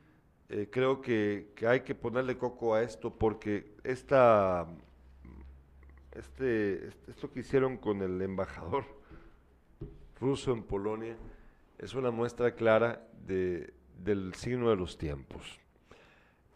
[0.48, 4.66] eh, creo que, hay que ponerle coco a esto porque esta,
[6.10, 8.97] este, esto que hicieron con el embajador
[10.20, 11.16] ruso en Polonia
[11.78, 13.72] es una muestra clara de,
[14.04, 15.58] del signo de los tiempos.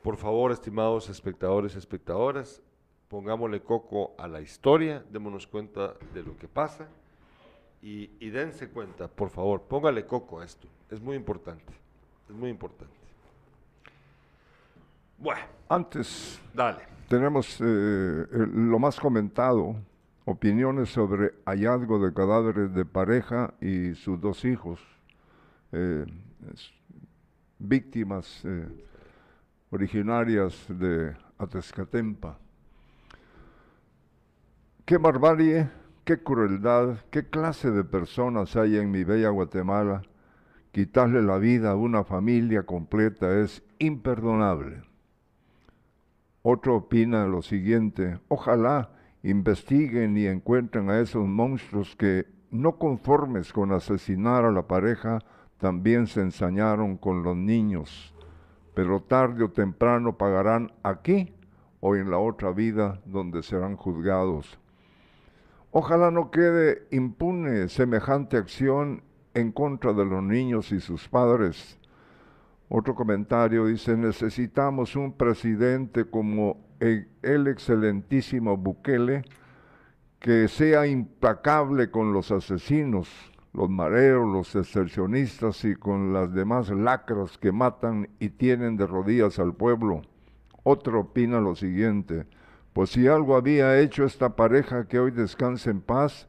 [0.02, 2.60] Por favor, estimados espectadores y espectadoras,
[3.08, 6.88] pongámosle coco a la historia, démonos cuenta de lo que pasa
[7.82, 10.68] y, dense cuenta, por favor, póngale coco a esto.
[10.90, 11.72] Es muy importante,
[12.28, 12.94] es muy importante.
[15.18, 15.40] Bueno.
[15.68, 16.82] Antes, dale.
[17.08, 19.76] Tenemos eh, lo más comentado,
[20.24, 24.80] opiniones sobre hallazgo de cadáveres de pareja y sus dos hijos,
[25.72, 26.06] eh,
[27.58, 28.68] víctimas eh,
[29.70, 32.38] originarias de Atezcatempa.
[34.84, 35.70] Qué barbarie,
[36.04, 40.02] qué crueldad, qué clase de personas hay en mi bella Guatemala.
[40.72, 44.82] Quitarle la vida a una familia completa es imperdonable.
[46.42, 48.90] Otro opina lo siguiente, ojalá
[49.22, 55.20] investiguen y encuentren a esos monstruos que, no conformes con asesinar a la pareja,
[55.58, 58.14] también se ensañaron con los niños,
[58.74, 61.32] pero tarde o temprano pagarán aquí
[61.80, 64.58] o en la otra vida donde serán juzgados.
[65.70, 69.02] Ojalá no quede impune semejante acción
[69.34, 71.78] en contra de los niños y sus padres.
[72.74, 79.24] Otro comentario dice, necesitamos un presidente como el, excelentísimo Bukele,
[80.18, 83.10] que sea implacable con los asesinos,
[83.52, 89.38] los mareros, los excepcionistas y con las demás lacras que matan y tienen de rodillas
[89.38, 90.00] al pueblo.
[90.62, 92.24] Otro opina lo siguiente,
[92.72, 96.26] pues si algo había hecho esta pareja que hoy descansa en paz,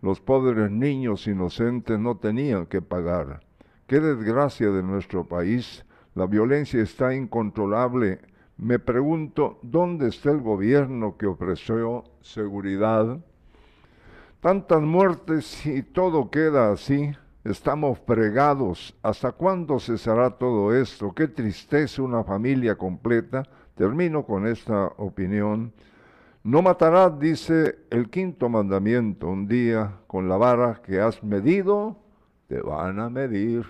[0.00, 3.42] los pobres niños inocentes no tenían que pagar.
[3.86, 5.84] Qué desgracia de nuestro país.
[6.14, 8.20] La violencia está incontrolable.
[8.56, 13.18] Me pregunto, ¿dónde está el gobierno que ofreció seguridad?
[14.40, 17.12] Tantas muertes y todo queda así.
[17.44, 18.96] Estamos fregados.
[19.02, 21.12] ¿Hasta cuándo cesará todo esto?
[21.12, 23.44] Qué tristeza una familia completa
[23.74, 25.72] Termino con esta opinión.
[26.44, 31.96] No matarás, dice el quinto mandamiento, un día con la vara que has medido,
[32.48, 33.64] te van a medir.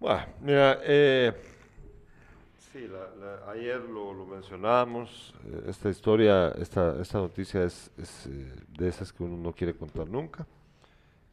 [0.00, 1.32] Bueno, mira, eh,
[2.72, 2.88] sí,
[3.48, 7.90] ayer lo, mencionábamos, eh, esta historia, esta, esta noticia es,
[8.26, 10.46] eh, de esas que uno no quiere contar nunca.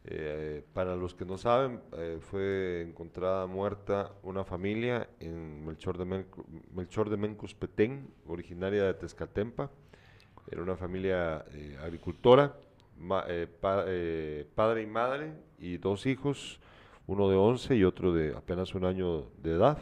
[0.03, 6.25] Eh, para los que no saben, eh, fue encontrada muerta una familia en Melchor de,
[6.73, 9.69] Melchor de Mencos Petén, originaria de Tezcatempa.
[10.49, 11.45] Era una familia
[13.27, 16.59] eh, agricultora, padre y madre, y dos hijos,
[17.07, 19.77] uno de 11 y otro de apenas un año de edad.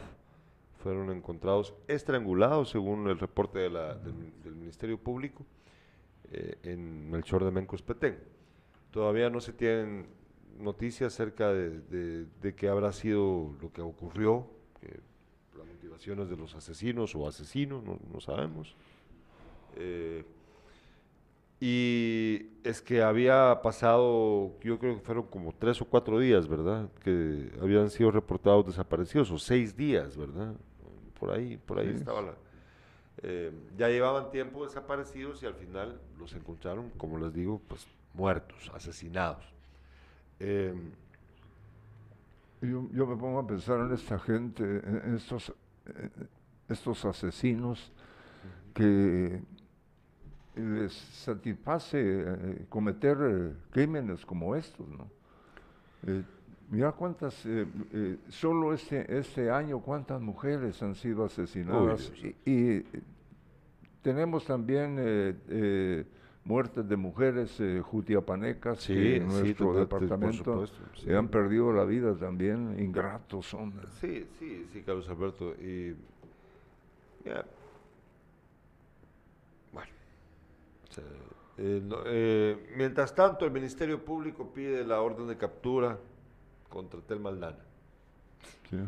[0.82, 3.74] Fueron encontrados estrangulados, según el reporte del,
[4.42, 5.44] del, Ministerio Público,
[6.32, 8.18] en Melchor de Mencos Petén.
[8.90, 10.06] Todavía no se tienen
[10.58, 14.46] noticias acerca de, de, qué habrá sido lo que ocurrió,
[15.56, 18.74] las motivaciones de los asesinos o asesinos, no, sabemos.
[19.76, 20.24] Eh,
[21.60, 26.88] y es que había pasado, yo creo que fueron como tres o cuatro días, ¿verdad?
[27.04, 30.54] Que habían sido reportados desaparecidos, o seis días, ¿verdad?
[31.18, 32.34] Por ahí, por ahí estaba la...
[33.22, 38.70] Eh, ya llevaban tiempo desaparecidos y al final los encontraron, como les digo, pues muertos,
[38.74, 39.44] asesinados.
[40.38, 40.92] Em,
[42.62, 45.52] yo, me pongo a pensar en esta gente, en estos,
[46.70, 47.92] estos asesinos
[48.72, 49.42] que
[50.56, 55.08] les satisface eh, cometer eh, crímenes como estos, ¿no?
[56.06, 56.22] Eh,
[56.70, 57.66] mira cuántas, eh,
[58.28, 62.10] solo este, este año, cuántas mujeres han sido asesinadas.
[62.22, 62.86] Uy, y, y,
[64.02, 64.96] tenemos también
[66.42, 71.12] muertes de mujeres jutiapanecas Sí, que en sí, nuestro por departamento supuesto, sí.
[71.12, 72.80] han perdido la vida también.
[72.80, 73.74] Ingratos son.
[74.00, 75.54] Sí, sí, sí, Carlos Alberto.
[75.56, 75.94] Y.
[79.72, 79.90] Bueno.
[80.90, 81.04] O sea,
[81.58, 85.98] eh, no- eh, mientras tanto, el Ministerio Público pide la orden de captura
[86.68, 87.58] contra Tel Maldana.
[88.68, 88.78] Sí.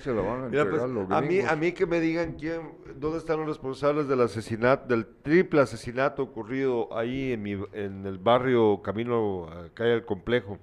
[0.00, 2.72] Se la van a Mira, pues, los a mí, a mí que me digan quién,
[2.96, 8.18] dónde están los responsables del asesinato, del triple asesinato ocurrido ahí en, mi, en el
[8.18, 10.58] barrio Camino a calle del Complejo.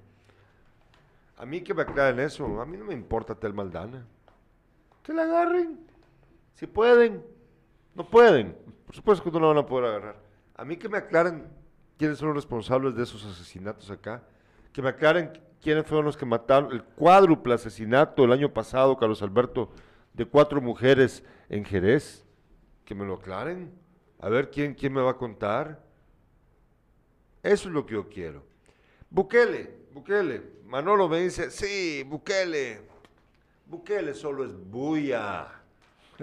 [1.38, 4.06] A mí que me aclaren eso, a mí no me importa Tel Maldana.
[5.04, 5.80] Que la agarren,
[6.56, 7.22] si pueden,
[7.96, 8.56] no pueden,
[8.94, 10.16] por supuesto que no la van a poder agarrar.
[10.56, 11.48] A mí que me aclaren
[11.98, 14.22] quiénes son los responsables de esos asesinatos acá,
[14.72, 19.24] que me aclaren quiénes fueron los que mataron el cuádruple asesinato el año pasado, Carlos
[19.24, 19.72] Alberto,
[20.14, 22.24] de cuatro mujeres en Jerez,
[22.86, 23.74] que me lo aclaren,
[24.20, 25.84] a ver quién, quién me va a contar.
[27.42, 28.44] Eso es lo que yo quiero.
[29.10, 32.82] Bukele, Bukele, Manolo me dice, sí, Bukele,
[33.66, 35.63] Bukele solo es bulla.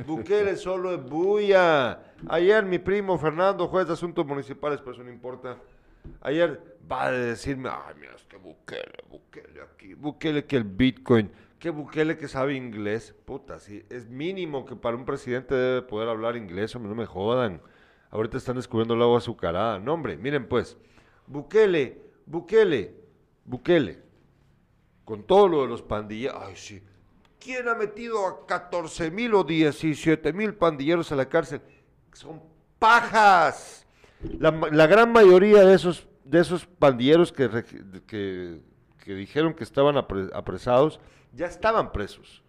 [0.07, 2.15] Bukele solo es bulla.
[2.29, 5.59] Ayer mi primo Fernando, juez de asuntos municipales, pero eso no importa.
[6.23, 11.31] Ayer va a decirme, ay, mira, es que Bukele, Bukele aquí, Bukele que el Bitcoin,
[11.59, 13.15] que Bukele que sabe inglés.
[13.25, 17.07] Puta, sí, es mínimo que para un presidente debe poder hablar inglés, hombre, no me
[17.07, 17.61] jodan.
[18.11, 19.79] Ahorita están descubriendo el agua azucarada.
[19.79, 20.77] No, hombre, miren pues,
[21.27, 22.95] Bukele, Bukele,
[23.45, 23.99] Bukele,
[25.05, 26.83] con todo lo de los pandilleros, ay, sí.
[27.41, 31.63] ¿Quién ha metido a 14 mil o 17 mil pandilleros a la cárcel?
[32.13, 32.41] Son
[32.79, 33.87] pajas.
[34.39, 37.49] La, gran mayoría de esos, de esos pandilleros que,
[38.07, 38.61] que,
[39.03, 41.01] que dijeron que estaban apre- apresados,
[41.33, 42.43] ya estaban presos.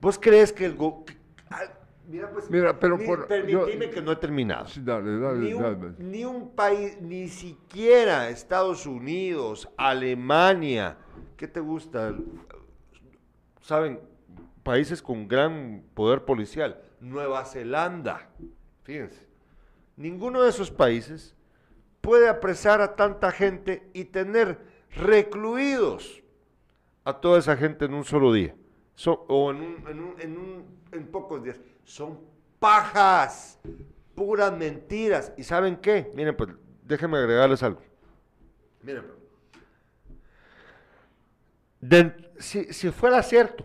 [0.00, 0.76] ¿Vos crees que el...
[0.76, 1.16] go- que-
[1.50, 1.62] ah,
[2.06, 4.68] mira, pues, Mira, pero por- permitime yo- que no he terminado.
[4.68, 5.92] Sí, dale, dale, Ni dale.
[5.98, 10.96] ni un país, ni siquiera Estados Unidos, Alemania,
[11.36, 12.14] ¿qué te gusta?
[13.66, 13.98] Saben,
[14.62, 18.28] países con gran poder policial, Nueva Zelanda,
[18.84, 19.26] fíjense,
[19.96, 21.34] ninguno de esos países
[22.00, 24.60] puede apresar a tanta gente y tener
[24.94, 26.22] recluidos
[27.02, 28.54] a toda esa gente en un solo día,
[29.26, 31.60] o en, un- en un- en un- en pocos días.
[31.82, 32.20] Son
[32.60, 33.58] pajas,
[34.14, 35.32] puras mentiras.
[35.36, 36.08] ¿Y saben qué?
[36.14, 36.50] Miren, pues
[36.84, 37.82] déjenme agregarles algo.
[38.80, 39.15] Miren, pues.
[42.38, 43.64] Si, si fuera cierto,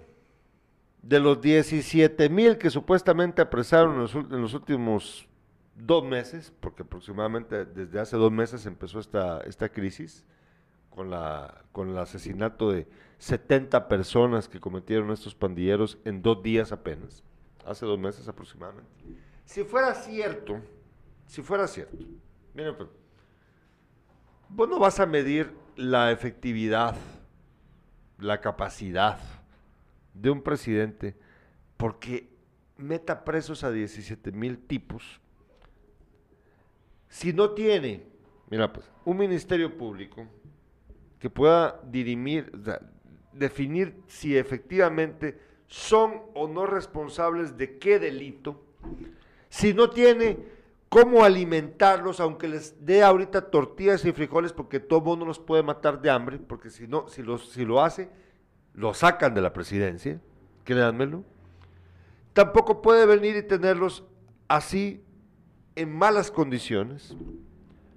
[1.01, 5.27] de los 17 mil que supuestamente apresaron en los, últimos
[5.75, 10.25] dos meses, porque aproximadamente desde hace dos meses empezó esta, esta crisis,
[10.89, 16.71] con, la, con el asesinato de 70 personas que cometieron estos pandilleros en dos días
[16.71, 17.23] apenas,
[17.65, 18.91] hace dos meses aproximadamente.
[19.45, 20.62] Si fuera cierto,
[21.25, 22.05] si fuera cierto,
[22.53, 22.89] miren, pues,
[24.49, 26.95] vos no vas a medir la efectividad,
[28.21, 29.19] la capacidad
[30.13, 31.15] de un presidente
[31.77, 32.29] porque
[32.77, 35.21] meta presos a 17 mil tipos
[37.12, 38.03] si no tiene,
[38.49, 40.25] mira pues, un ministerio público
[41.19, 42.49] que pueda dirimir,
[43.34, 48.63] definir si efectivamente son o no responsables de qué delito,
[49.49, 50.39] si no tiene
[50.91, 56.01] cómo alimentarlos, aunque les dé ahorita tortillas y frijoles, porque todo mundo los puede matar
[56.01, 58.10] de hambre, porque si no, si, los, si lo hace,
[58.73, 60.19] lo sacan de la presidencia,
[60.65, 61.23] créanmelo.
[62.34, 64.04] Tampoco puede venir y tenerlos
[64.49, 65.01] así
[65.77, 67.15] en malas condiciones.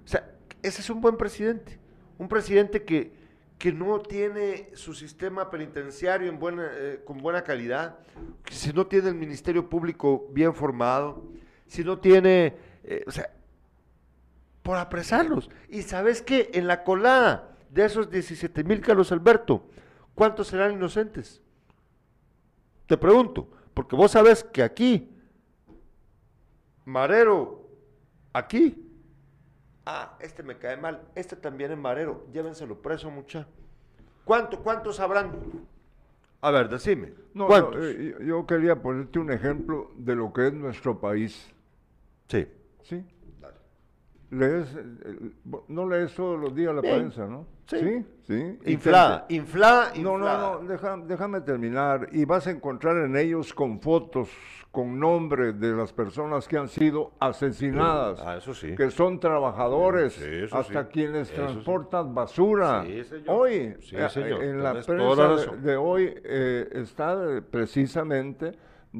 [0.05, 1.77] O sea, ese es un buen presidente.
[2.17, 3.11] Un presidente que,
[3.57, 7.99] que no tiene su sistema penitenciario en buena, eh, con buena calidad,
[8.45, 11.25] que si no tiene el Ministerio Público bien formado,
[11.67, 12.55] si no tiene,
[12.87, 13.29] eh, o sea,
[14.61, 15.49] por apresarlos.
[15.69, 19.67] Y sabes qué, en la colada de esos 17 mil Carlos Alberto,
[20.13, 21.41] ¿cuántos serán inocentes?
[22.87, 25.11] Te pregunto, porque vos sabes que aquí,
[26.85, 27.67] Marero,
[28.33, 28.91] aquí,
[29.85, 33.47] ah, este me cae mal, este también es Marero, llévenselo preso, mucha.
[34.23, 35.31] ¿Cuánto, ¿Cuántos habrán?
[36.41, 37.13] A ver, decime.
[37.33, 37.47] No,
[37.79, 41.53] eh, yo quería ponerte un ejemplo de lo que es nuestro país.
[42.27, 42.47] sí.
[42.85, 43.03] ¿Sí?
[44.31, 45.31] lees, eh,
[45.67, 46.95] no lees todos los días la Bien.
[46.95, 47.45] prensa, ¿no?
[47.67, 47.77] Sí.
[47.79, 48.59] Sí, sí.
[48.71, 52.09] Inflada, inflada, No, no, no, deja- déjame terminar.
[52.11, 54.29] Y vas a encontrar en ellos con fotos,
[54.71, 58.75] con nombres de las personas que han sido asesinadas, Ah, eso sí.
[58.75, 60.89] que son trabajadores, Sí, eso hasta sí.
[60.91, 61.53] quienes Eso sí.
[61.53, 62.83] transportan basura.
[62.85, 63.25] Sí, señor.
[63.29, 64.43] Hoy, Sí, eh, señor.
[64.43, 68.51] en la prensa la de, de hoy eh, está precisamente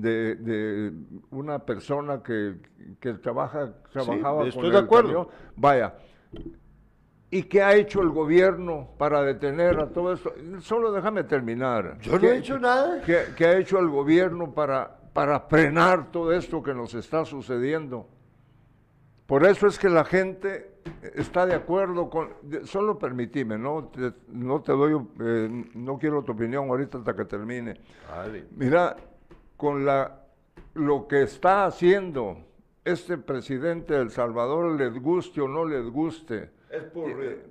[0.02, 0.94] de, de
[1.32, 2.56] una persona que,
[3.00, 5.08] que trabaja, trabajaba estoy con de el acuerdo.
[5.28, 5.28] camión.
[5.56, 5.96] Vaya,
[7.32, 10.34] ¿Y qué ha hecho el gobierno para detener a todo esto?
[10.62, 11.98] Solo déjame terminar.
[12.00, 13.02] Yo no ¿Qué- he hecho nada.
[13.02, 18.08] ¿Qué, qué ha hecho el gobierno para, para frenar todo esto que nos está sucediendo?
[19.26, 20.76] Por eso es que la gente
[21.16, 22.30] está de acuerdo con...
[22.64, 25.06] Solo permitime, no te, no te doy...
[25.20, 27.74] eh, no quiero tu opinión ahorita hasta que termine.
[28.08, 28.46] Vale.
[28.56, 28.96] Mira,
[29.58, 30.22] con la,
[30.74, 32.38] lo que está haciendo
[32.84, 37.10] este presidente de El Salvador, les guste o no les guste, Es por...
[37.10, 37.44] eh,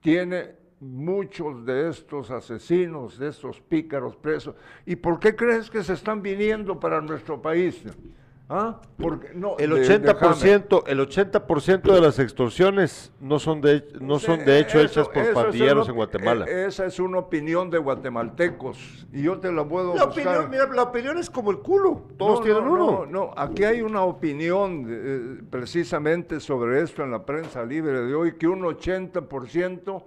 [0.00, 4.54] tiene muchos de estos asesinos, de estos pícaros presos.
[4.86, 7.82] ¿Y por qué crees que se están viniendo para nuestro país?
[8.50, 8.80] ¿Ah?
[8.96, 14.42] Porque, no, El de- 80%, el 80% de las extorsiones no son de, no son
[14.42, 16.46] de hecho Eso- hechas por pandilleros una- en Guatemala.
[16.48, 20.38] eh, esa es una opinión de guatemaltecos y yo te la puedo la, buscar.
[20.38, 22.04] opinión, mira, la opinión es como el culo.
[22.16, 22.86] Todos No, tienen no, uno.
[22.86, 28.14] No, no, aquí hay una opinión eh, precisamente sobre esto en la prensa libre de
[28.14, 30.04] hoy, que un 80%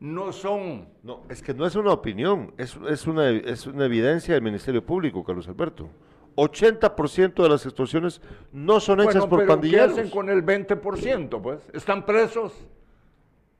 [0.00, 0.88] no son.
[1.04, 4.84] No, es que no es una opinión, es, es, una, es una evidencia del Ministerio
[4.84, 5.88] Público, Carlos Alberto.
[6.36, 8.20] 80% de las extorsiones
[8.52, 9.92] no son hechas Bueno, por pero ¿qué pandilleros.
[9.92, 11.40] hacen con el 20%?
[11.42, 12.52] Pues, ¿están presos?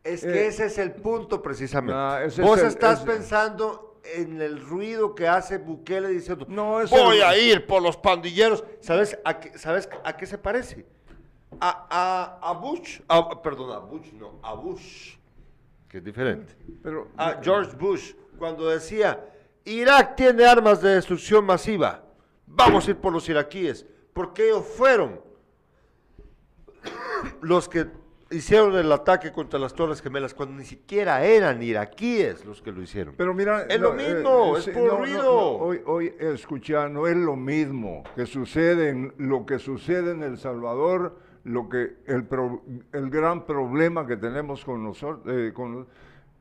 [0.03, 1.95] Es Eh, que ese es el punto precisamente.
[1.97, 6.81] Ah, Vos es el- estás ese- pensando en el ruido que hace Bukele diciendo, No,
[6.91, 8.63] voy el- a ir por los pandilleros.
[8.81, 10.85] ¿Sabes a qué, ¿sabes a qué se parece?
[11.61, 15.15] A, a, a Bush, a- perdón, a Bush, no, a Bush,
[15.89, 16.53] que es diferente.
[16.83, 19.25] Pero, A George Bush, cuando decía,
[19.65, 22.04] Irak tiene armas de destrucción masiva,
[22.55, 25.21] vamos a ir por los iraquíes, porque ellos fueron
[27.41, 27.87] los que
[28.31, 32.83] hicieron el ataque contra las Torres Gemelas, cuando ni siquiera eran iraquíes los que lo
[32.83, 33.15] hicieron.
[33.17, 35.33] Pero mira, Es lo mismo, es por ruido.
[35.59, 40.39] hoy, hoy escucha, no es lo mismo que sucede en lo que sucede en El
[40.39, 45.87] Salvador, lo que el, pro- el gran problema que tenemos con nosotros, con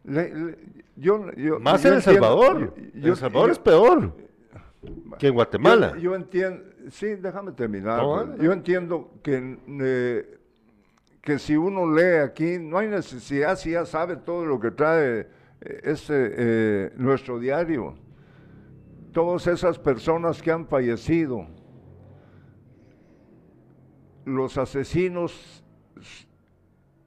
[0.05, 0.57] le- le-
[0.95, 2.73] yo, yo- Más yo en El Salvador.
[2.95, 4.15] El Salvador es peor
[5.19, 5.93] que en Guatemala.
[5.95, 8.01] Yo, yo entiendo, sí, déjame terminar.
[8.01, 8.41] No, pues.
[8.41, 10.39] Yo entiendo que, eh,
[11.21, 15.27] que si uno lee aquí, no hay necesidad, si ya sabe todo lo que trae
[15.61, 17.95] eh, este, eh, nuestro diario.
[19.11, 21.45] Todas esas personas que han fallecido,
[24.25, 25.63] los asesinos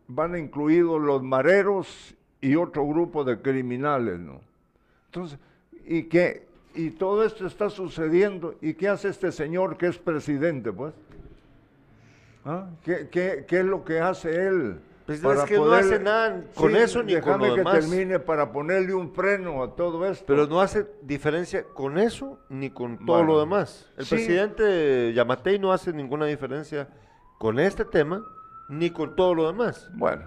[0.07, 4.41] van incluidos los mareros y otro grupo de criminales, ¿no?
[5.07, 5.39] Entonces,
[5.85, 6.45] ¿y qué?
[6.77, 8.55] Y todo esto está sucediendo.
[8.61, 10.95] ¿Y qué hace este señor que es presidente, pues?
[12.45, 12.68] ¿Ah?
[12.85, 14.79] ¿Qué, qué, qué es lo que hace él?
[15.07, 17.79] Pues es que no hace nada con eso ni con lo que demás.
[17.79, 20.24] termine para ponerle un freno a todo esto.
[20.27, 23.89] Pero no hace diferencia con eso ni con todo Bueno, lo demás.
[23.97, 24.16] El sí.
[24.16, 26.89] presidente Yamatei no hace ninguna diferencia
[27.39, 28.24] con este tema
[28.68, 29.89] ni con todo lo demás.
[29.95, 30.24] Bueno,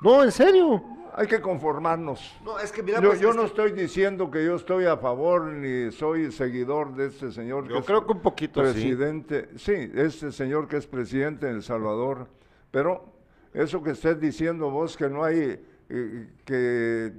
[0.00, 0.82] No, en serio.
[1.14, 2.34] Hay que conformarnos.
[2.44, 4.86] No, es que mira, Yo, pues, yo es no que- estoy diciendo que yo estoy
[4.86, 9.48] a favor ni soy seguidor de este señor Yo es creo que un poquito presidente.
[9.56, 12.28] Sí, este señor que es presidente de El Salvador.
[12.70, 13.04] Pero
[13.52, 17.12] eso que estés diciendo vos que no hay, eh, que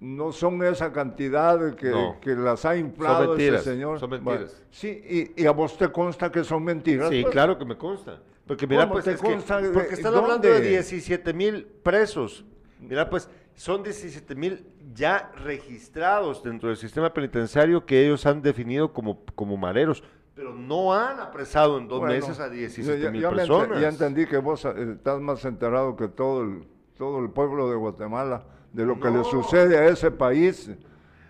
[0.00, 2.16] no son esa cantidad que, No.
[2.22, 4.00] que las ha inflado mentiras, ese señor.
[4.00, 4.62] son Bueno, mentiras.
[4.70, 4.88] sí,
[5.36, 7.10] y, y a vos te consta que son mentiras.
[7.10, 7.32] Sí, pues.
[7.32, 8.18] claro que me consta.
[8.46, 10.68] Porque mira, ¿Cómo pues te es que- consta porque están hablando de dónde?
[10.70, 12.44] 17 mil presos.
[12.80, 14.64] Mira, pues son 17 mil
[14.94, 20.02] ya registrados dentro del sistema penitenciario que ellos han definido como, como mareros,
[20.34, 23.80] pero no han apresado en dos Bueno, meses a ya- 17 mil personas.
[23.80, 26.64] ya entendí que vos eh, estás más enterado que todo el,
[26.96, 30.70] todo el pueblo de Guatemala de lo que le sucede a ese país.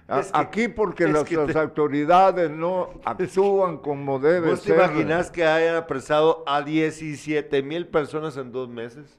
[0.07, 4.77] A- Es que- Aquí porque las, te- autoridades no actúan como debe ¿Vos te ser.
[4.77, 9.19] imaginas que hayan apresado a 17 mil personas en dos meses?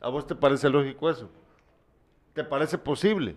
[0.00, 1.28] ¿A vos te parece lógico eso?
[2.36, 3.34] ¿Te parece posible?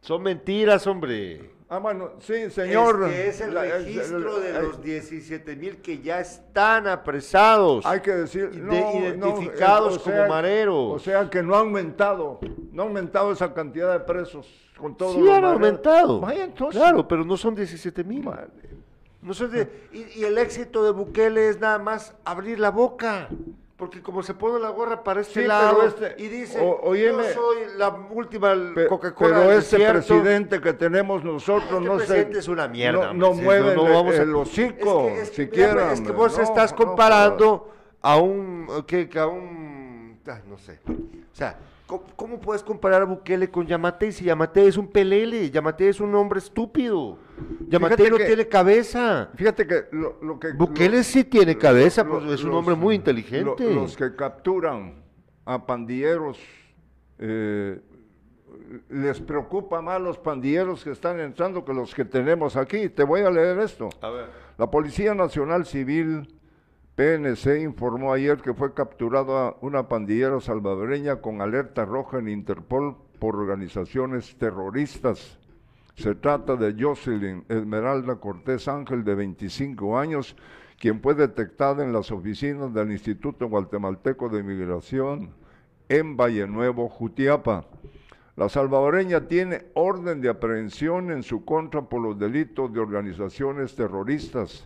[0.00, 1.50] Son mentiras, hombre.
[1.68, 3.10] Ah, bueno, sí, señor.
[3.10, 7.84] Es, el registro de los 17 mil que ya están apresados.
[7.84, 10.92] Hay que decir, de- no, no, identificados o sea- como mareros.
[10.94, 12.40] O sea que no ha aumentado,
[12.72, 14.46] no ha aumentado esa cantidad de presos
[14.78, 15.12] con todo.
[15.12, 15.52] sí han mareros.
[15.52, 16.20] aumentado.
[16.20, 16.80] Vaya, entonces.
[16.80, 18.26] Claro, pero no son 17 mil.
[19.20, 23.28] No son de- y, y el éxito de Bukele es nada más abrir la boca.
[23.76, 27.24] Porque como se pone la gorra para este Sí, lado este- y dice, o- óyeme,
[27.24, 28.54] yo soy la última
[28.88, 29.92] Coca-Cola Pero ese desierto".
[30.06, 33.12] presidente que tenemos nosotros Este no presidente se, es una mierda.
[33.12, 35.92] no, mueve no el- vamos el hocico, Es que- es siquiera.
[35.92, 40.78] Es que vos no, estás no, comparando a un, que, que a un, no sé.
[40.86, 45.50] O sea, ¿cómo, cómo puedes comparar a Bukele con Yamate si Yamate es un pelele?
[45.50, 47.18] Yamate es un hombre estúpido.
[47.68, 49.30] Yamate Fíjate no que- tiene cabeza.
[49.34, 50.52] Fíjate que lo, lo que...
[50.52, 53.74] Bukele lo- sí tiene cabeza, lo- pues es un los- hombre muy lo- inteligente.
[53.74, 55.02] los que capturan
[55.44, 56.38] a pandilleros,
[57.18, 57.80] eh,
[58.88, 62.88] les preocupa más los pandilleros que están entrando que los que tenemos aquí.
[62.88, 63.88] Te voy a leer esto.
[64.00, 64.26] A ver.
[64.56, 66.28] La Policía Nacional Civil,
[66.96, 73.34] PNC, informó ayer que fue capturada una pandillera salvadoreña con alerta roja en Interpol por
[73.34, 75.40] organizaciones terroristas.
[75.96, 80.36] Se trata de Jocelyn Esmeralda Cortés Ángel, de 25 años,
[80.78, 85.30] quien fue detectada en las oficinas del Instituto Guatemalteco de Migración
[85.88, 87.66] en Valle Nuevo, Jutiapa.
[88.36, 94.64] La salvadoreña tiene orden de aprehensión en su contra por los delitos de organizaciones terroristas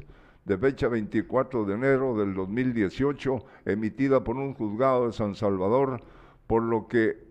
[0.48, 6.00] de fecha 24 de enero del 2018, emitida por un juzgado de San Salvador,
[6.46, 7.28] por lo que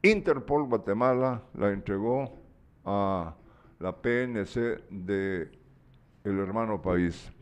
[0.00, 2.38] Interpol Guatemala la entregó
[2.84, 3.34] a
[3.80, 5.50] la PNC de
[6.22, 7.32] el hermano país.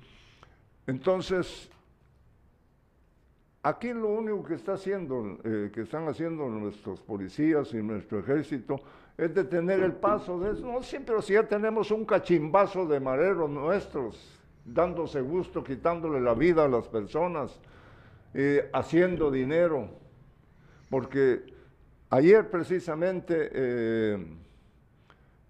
[0.86, 1.68] Entonces,
[3.64, 8.80] Aquí lo único que está haciendo, eh, que están haciendo nuestros policías y nuestro ejército
[9.16, 10.66] es detener el paso de eso.
[10.66, 16.34] No, sí, pero si ya tenemos un cachimbazo de mareros nuestros, dándose gusto, quitándole la
[16.34, 17.60] vida a las personas,
[18.34, 19.88] eh, haciendo dinero.
[20.90, 21.42] Porque
[22.10, 24.26] ayer precisamente eh,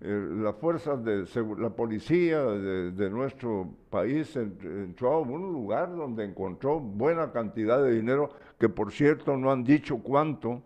[0.00, 1.26] eh, las fuerzas de
[1.58, 7.92] la policía de, nuestro país en- entró a un lugar donde encontró buena cantidad de
[7.92, 10.62] dinero, que por cierto no han dicho cuánto,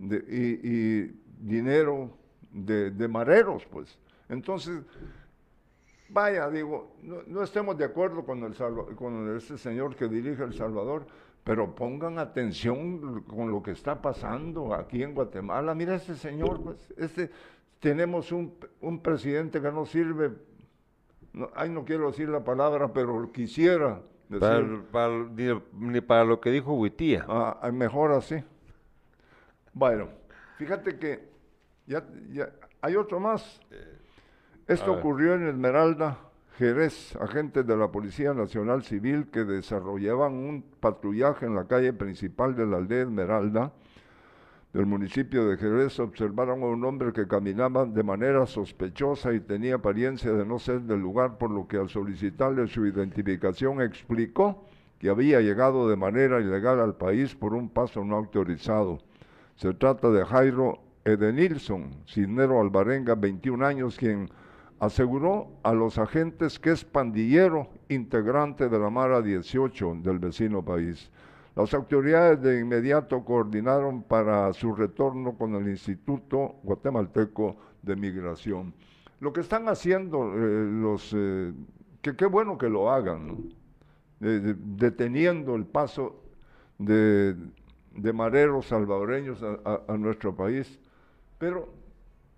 [0.00, 1.02] y
[1.38, 2.10] dinero
[2.52, 3.98] de, de mareros, pues.
[4.28, 4.82] Entonces,
[6.12, 10.42] vaya, digo, no, no estemos de acuerdo con, el Salva- con ese señor que dirige
[10.42, 11.06] El Salvador,
[11.44, 15.74] pero pongan atención con lo que está pasando aquí en Guatemala.
[15.74, 17.30] Mira ese señor, pues, este,
[17.78, 20.32] tenemos un, un presidente que no sirve,
[21.32, 25.60] no, ay, no quiero decir la palabra, pero quisiera decir, Para- para- ni,
[25.92, 27.24] ni para lo que dijo Huitía.
[27.28, 28.42] ah, mejor así.
[29.72, 30.08] Bueno,
[30.58, 31.28] fíjate que
[31.86, 32.50] ya, ya
[32.82, 33.60] hay otro más.
[34.70, 36.18] Esto ocurrió en Esmeralda,
[36.56, 42.54] Jerez, agentes de la Policía Nacional Civil que desarrollaban un patrullaje en la calle principal
[42.54, 43.72] de la aldea Esmeralda
[44.72, 45.98] del municipio de Jerez.
[45.98, 50.82] Observaron a un hombre que caminaba de manera sospechosa y tenía apariencia de no ser
[50.82, 54.66] del lugar, por lo que al solicitarle su identificación explicó
[55.00, 59.00] que había llegado de manera ilegal al país por un paso no autorizado.
[59.56, 64.30] Se trata de Jairo Edenilson, Cisnero Alvarenga, 21 años, quien
[64.80, 71.10] aseguró a los agentes que es pandillero integrante de la Mara 18 del vecino país.
[71.54, 78.72] Las autoridades de inmediato coordinaron para su retorno con el Instituto Guatemalteco de Migración.
[79.20, 81.52] Lo que están haciendo eh, los, eh,
[82.00, 83.36] qué bueno que lo hagan,
[84.18, 86.22] deteniendo el paso
[86.78, 87.34] de,
[87.94, 90.78] de mareros salvadoreños a- a nuestro país.
[91.38, 91.68] Pero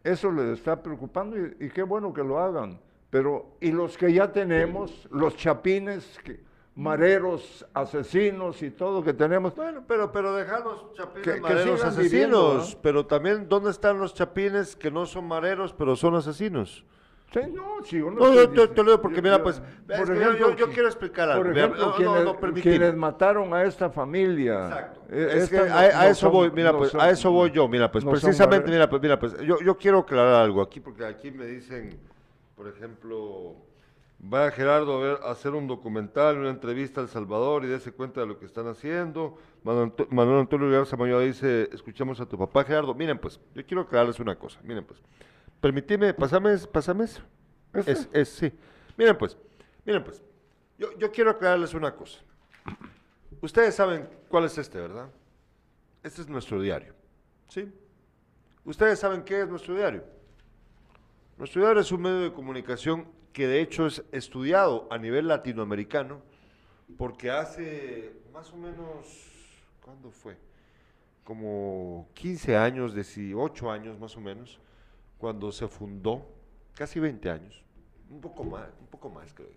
[0.04, 2.78] eso les está preocupando y, y qué bueno que lo hagan.
[3.10, 6.40] Pero, y los que ya tenemos, los chapines, que-
[6.74, 11.78] mareros, asesinos y todo que tenemos, Bueno, pero, pero dejar los chapines Que- que mareros
[11.80, 12.10] sigan asesinos.
[12.10, 12.64] viviendo, ¿no?
[12.82, 16.84] Pero también, ¿dónde están los chapines que no son mareros, pero son asesinos?
[17.32, 19.94] Sí, no, sí, yo no No, te, te lo digo porque, yo- mira, pues, por
[19.96, 21.44] ejemplo, yo, yo qui- quiero explicar algo.
[21.44, 24.66] Por ejemplo, no, quienes, no, quienes mataron a esta familia.
[24.66, 25.00] Exacto.
[25.10, 27.66] eh, Es que a, a eso son- voy, mira, pues, son- a eso voy yo,
[27.68, 31.30] mira, pues, precisamente, mira, pues, mira, pues, yo, yo quiero aclarar algo aquí, porque aquí
[31.30, 31.98] me dicen,
[32.54, 33.54] por ejemplo,
[34.18, 38.20] vaya Gerardo a, ver, a hacer un documental, una entrevista al Salvador y dése cuenta
[38.20, 39.38] de lo que están haciendo.
[39.64, 42.94] Manuel, Anto- Manuel Antonio Garza Mayoa dice, escuchemos a tu papá, Gerardo.
[42.94, 45.00] Miren, pues, yo quiero aclararles una cosa, miren, pues,
[45.62, 47.22] permitime, pasame, pasame eso.
[47.72, 47.92] ¿Este?
[47.92, 48.52] Es, es, sí.
[48.98, 49.38] Miren pues,
[49.86, 50.20] miren pues,
[50.76, 52.18] yo, yo quiero aclararles una cosa.
[53.40, 55.08] Ustedes saben cuál es este, ¿verdad?
[56.02, 56.94] Este es nuestro diario,
[57.48, 57.72] ¿sí?
[58.64, 60.04] Ustedes saben qué es nuestro diario.
[61.38, 66.20] Nuestro diario es un medio de comunicación que de hecho es estudiado a nivel latinoamericano
[66.98, 69.06] porque hace más o menos,
[69.80, 70.36] ¿cuándo fue?
[71.24, 74.60] Como 15 años, 18 años más o menos,
[75.22, 76.26] cuando se fundó,
[76.74, 77.62] casi 20 años,
[78.10, 79.50] un poco más, un poco más creo.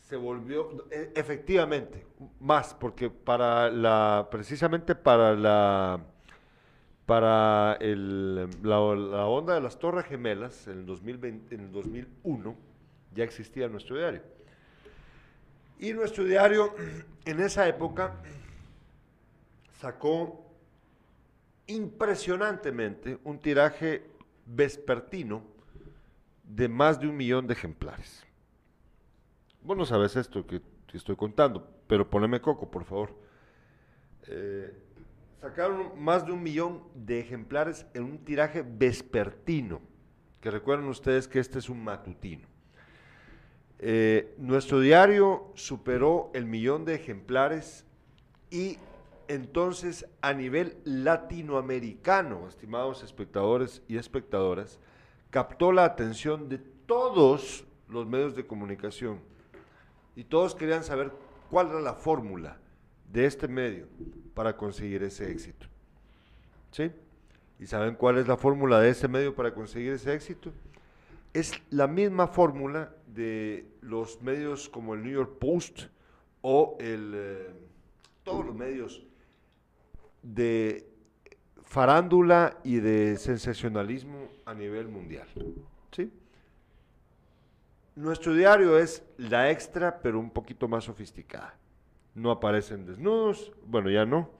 [0.00, 2.06] se volvió, e- efectivamente,
[2.40, 6.00] más, porque para la, precisamente para la,
[7.04, 12.56] para el, la, onda de las Torres Gemelas, en el, 2020, en el 2001,
[13.14, 14.22] ya existía nuestro diario.
[15.80, 16.74] Y nuestro diario,
[17.26, 18.14] en esa época,
[19.78, 20.46] sacó
[21.66, 24.11] impresionantemente un tiraje
[24.54, 25.42] vespertino
[26.44, 28.24] de más de un millón de ejemplares.
[29.62, 30.60] Vos no sabes esto que
[30.92, 33.14] estoy contando, pero poneme coco, por favor.
[34.28, 34.72] Eh,
[35.40, 39.80] sacaron más de un millón de ejemplares en un tiraje vespertino,
[40.40, 42.46] que recuerden ustedes que este es un matutino.
[43.78, 47.84] Eh, nuestro diario superó el millón de ejemplares
[48.50, 48.78] y
[49.32, 54.78] entonces a nivel latinoamericano, estimados espectadores y espectadoras,
[55.30, 59.20] captó la atención de todos los medios de comunicación
[60.14, 61.12] y todos querían saber
[61.50, 62.58] cuál era la fórmula
[63.10, 63.86] de este medio
[64.34, 65.66] para conseguir ese éxito.
[66.70, 66.90] ¿Sí?
[67.58, 70.52] ¿Y saben cuál es la fórmula de ese medio para conseguir ese éxito?
[71.32, 75.84] Es la misma fórmula de los medios como el New York Post
[76.42, 77.50] o el, eh,
[78.24, 79.02] todos los medios
[80.22, 80.88] de
[81.64, 85.26] farándula y de sensacionalismo a nivel mundial.
[85.90, 86.12] ¿Sí?
[87.94, 91.54] Nuestro diario es la extra, pero un poquito más sofisticada.
[92.14, 94.30] No aparecen desnudos, bueno, ya no.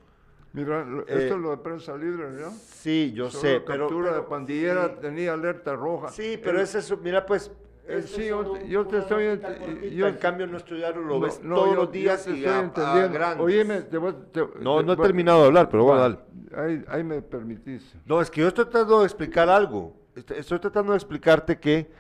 [0.55, 2.51] Mira, Eh, esto es lo de prensa libre, ¿no?
[2.51, 3.87] Sí, yo Solo sé, pero...
[3.87, 6.09] captura pero- de pandillera sí, tenía alerta roja.
[6.09, 7.51] Sí, pero El- es eso, mira pues...
[7.89, 10.47] Eh, eso sí, yo te- yo te una estoy notita ent- cortita, yo- en cambio
[10.47, 12.57] nuestro diario lo No, ves no, todos yo- los yo días te y estoy a-
[12.59, 13.12] a entendiendo.
[13.12, 13.45] grandes.
[13.47, 16.09] Oíme, te voy- te- No, te- no he terminado de hablar, pero voy a va,
[16.09, 16.26] dar.
[16.64, 17.95] Ahí, ahí me permitís.
[18.07, 19.97] No, es que yo estoy tratando de explicar algo.
[20.14, 21.91] Est- Estoy tratando de explicarte que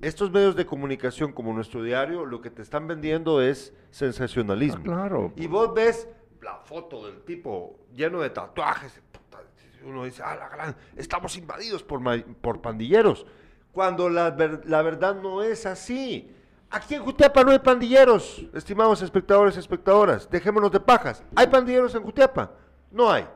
[0.00, 4.80] estos medios de comunicación como nuestro diario, lo que te están vendiendo es sensacionalismo.
[4.80, 5.32] Ah, claro.
[5.36, 6.08] Y vos ves
[6.40, 9.00] la foto del tipo lleno de tatuajes.
[9.12, 9.42] puta,
[9.84, 12.00] Uno dice, ah, la gran, estamos invadidos por,
[12.40, 13.26] por pandilleros.
[13.72, 16.30] Cuando la, ver- la verdad no es así.
[16.70, 20.28] Aquí en Jutiapa no hay pandilleros, estimados espectadores y espectadoras.
[20.30, 21.22] Dejémonos de pajas.
[21.34, 22.52] ¿Hay pandilleros en Jutiapa?
[22.90, 23.26] No hay.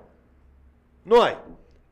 [1.04, 1.36] No hay.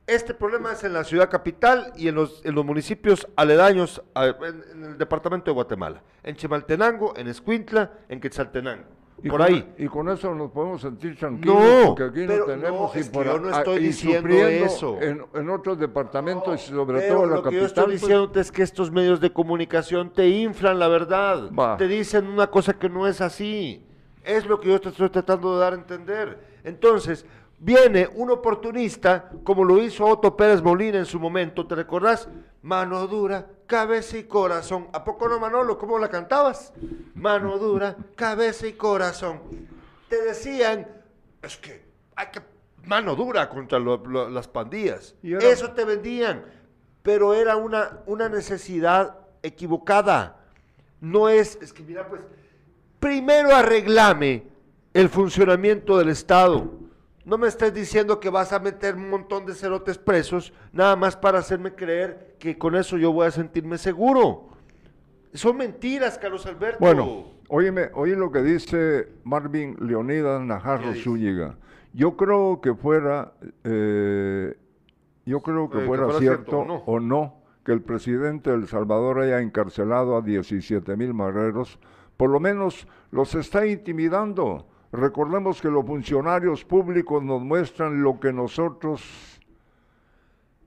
[0.07, 4.63] Este problema es en la ciudad capital y en los, en los municipios aledaños en,
[4.73, 6.03] en el departamento de Guatemala.
[6.23, 8.85] En Chimaltenango, en Escuintla, en Quetzaltenango.
[9.23, 9.75] Y Por con- ahí.
[9.79, 13.07] Y con eso nos podemos sentir tranquilos No, porque aquí pero no tenemos no, es
[13.07, 14.99] que por yo no a- estoy y diciendo eso.
[15.01, 17.61] En, en otros departamentos y sobre Pero todo en la lo que capital.
[17.61, 21.51] yo estoy pues, diciendo es que estos medios de comunicación te inflan la verdad.
[21.59, 21.77] Va.
[21.77, 23.87] Te dicen una cosa que no es así.
[24.25, 26.39] Es lo que yo te estoy tratando de dar a entender.
[26.65, 27.25] Entonces,
[27.59, 32.29] viene un oportunista, como lo hizo Otto Pérez Molina en su momento, ¿te recordás?
[32.65, 34.89] Mano dura, cabeza y corazón.
[34.95, 35.77] ¿A poco no, Manolo?
[35.77, 36.73] ¿Cómo la cantabas?
[37.15, 39.41] Mano dura, cabeza y corazón.
[40.09, 40.89] Te decían,
[41.43, 41.85] es que
[42.17, 42.41] hay que
[42.85, 45.15] mano dura contra lo- lo- las pandillas.
[45.23, 46.43] Y Eso te vendían,
[47.03, 50.41] pero era una, una necesidad equivocada.
[51.03, 52.23] No es, es que mira, pues,
[52.99, 54.45] primero arreglame
[54.95, 56.71] el funcionamiento del Estado.
[57.25, 61.17] No me estés diciendo que vas a meter un montón de cerotes presos, nada más
[61.17, 64.49] para hacerme creer que con eso yo voy a sentirme seguro.
[65.33, 66.79] Son mentiras, Carlos Alberto.
[66.81, 70.95] Bueno, óyeme, oye lo que dice Marvin Leonidas ¿Qué Najarro?
[70.95, 71.57] Zúñiga.
[71.95, 73.33] Yo creo que fuera,
[73.65, 74.57] eh,
[75.25, 76.75] yo creo que Eh, que fuera, fuera cierto, cierto o no.
[76.87, 81.79] o no que el presidente de El Salvador haya encarcelado a 17 mil marreros,
[82.17, 84.67] por lo menos los está intimidando.
[84.97, 89.03] Recordemos que los funcionarios públicos nos muestran lo que nosotros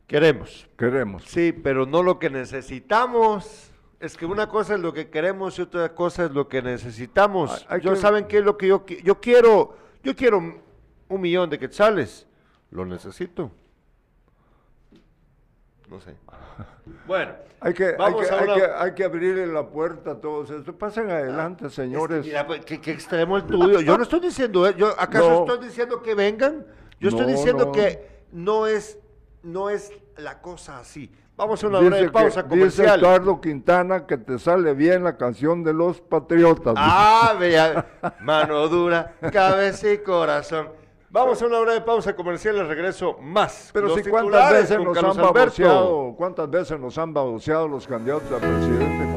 [0.06, 0.68] queremos.
[0.78, 1.24] queremos.
[1.24, 3.72] Sí, pero no lo que necesitamos.
[4.02, 7.66] Es que una cosa es lo que queremos y otra cosa es lo que necesitamos.
[7.70, 9.78] Hay- hay yo que- saben qué es lo que yo yo quiero.
[10.04, 10.38] Yo quiero
[11.10, 12.28] un millón de quetzales.
[12.70, 13.50] Lo necesito.
[15.90, 16.16] No sé.
[17.06, 20.12] Bueno, Hay que, hay, Vamos que, a hay, una- que, hay que abrirle la puerta
[20.12, 20.74] a todos estos.
[20.76, 22.20] Pasen adelante, señores.
[22.20, 23.82] es que mira, pues, ¿qué, qué extremo el tuyo.
[23.82, 24.74] Yo no estoy diciendo, ¿eh?
[24.78, 25.40] yo acaso No.
[25.54, 26.66] estoy diciendo que vengan.
[27.00, 27.72] Yo estoy diciendo no.
[27.72, 28.98] que no es,
[29.44, 31.12] no es la cosa así.
[31.36, 33.02] Vamos a una Dice breve que- pausa Dice comercial.
[33.02, 36.74] Carlos Quintana que te sale bien la canción de los patriotas.
[36.78, 37.86] Ah, vea,
[38.22, 40.70] mano dura, cabeza y corazón.
[41.10, 43.70] Vamos a una breve pausa comercial y regreso más.
[43.74, 48.30] Pero si cuántas veces nos Carlos han baboseado, cuántas veces nos han baboseado los candidatos
[48.30, 49.17] a presidente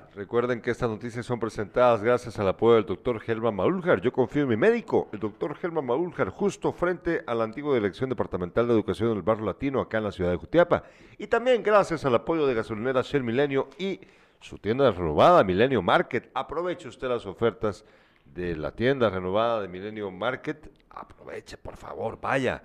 [0.13, 4.01] Recuerden que estas noticias son presentadas gracias al apoyo del doctor Helma Maúljar.
[4.01, 8.09] Yo confío en mi médico, el doctor Helma Maúljar, justo frente a la antigua Dirección
[8.09, 10.83] Departamental de Educación del Barrio Latino, acá en la ciudad de Jutiapa.
[11.17, 14.01] Y también gracias al apoyo de gasolinera Shell Milenio y
[14.41, 16.29] su tienda renovada, Milenio Market.
[16.33, 17.85] Aproveche usted las ofertas
[18.25, 20.73] de la tienda renovada de Milenio Market.
[20.89, 22.61] Aproveche, por favor, vaya,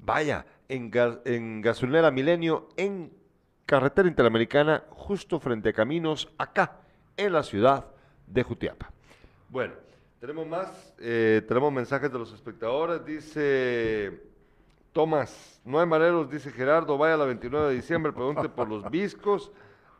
[0.00, 0.90] vaya en,
[1.24, 3.12] en gasolinera Milenio en
[3.66, 6.80] carretera interamericana, justo frente a Caminos, acá,
[7.18, 7.84] en la ciudad
[8.26, 8.90] de Jutiapa.
[9.50, 9.74] Bueno,
[10.20, 14.22] tenemos más, eh, tenemos mensajes de los espectadores, dice
[14.92, 19.50] Tomás, no hay mareros, dice Gerardo, vaya la 29 de diciembre, pregunte por los viscos.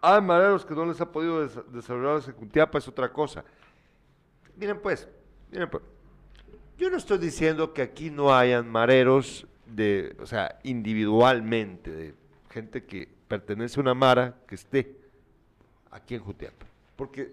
[0.01, 3.45] Hay mareros que no les ha podido desarrollarse en Jutiapa, es otra cosa.
[4.57, 5.09] Miren pues,
[5.51, 5.83] miren pues,
[6.79, 12.14] yo no estoy diciendo que aquí no hayan mareros de, o sea, individualmente, de
[12.51, 14.97] gente que pertenece a una mara que esté
[15.91, 16.68] aquí en Jutiapa.
[16.99, 17.32] Porque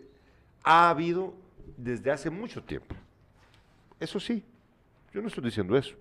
[0.63, 1.33] ha habido
[1.75, 2.93] desde hace mucho tiempo.
[3.99, 4.43] Eso sí,
[5.11, 5.95] yo no estoy diciendo eso.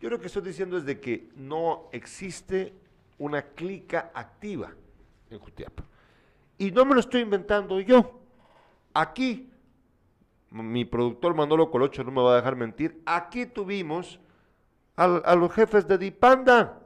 [0.00, 2.72] Yo lo que estoy diciendo es de que no existe
[3.18, 4.72] una clica activa
[5.28, 5.84] en Jutiapa.
[6.56, 8.18] Y no me lo estoy inventando yo.
[8.94, 9.50] Aquí,
[10.50, 14.18] mi productor Manolo Colocho no me va a dejar mentir, aquí tuvimos
[14.96, 16.80] a los jefes de Dipanda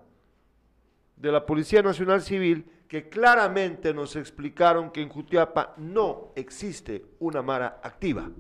[1.16, 7.43] de la Policía Nacional Civil que claramente nos explicaron que en Jutiapa no existe una
[7.43, 8.30] Mara activa.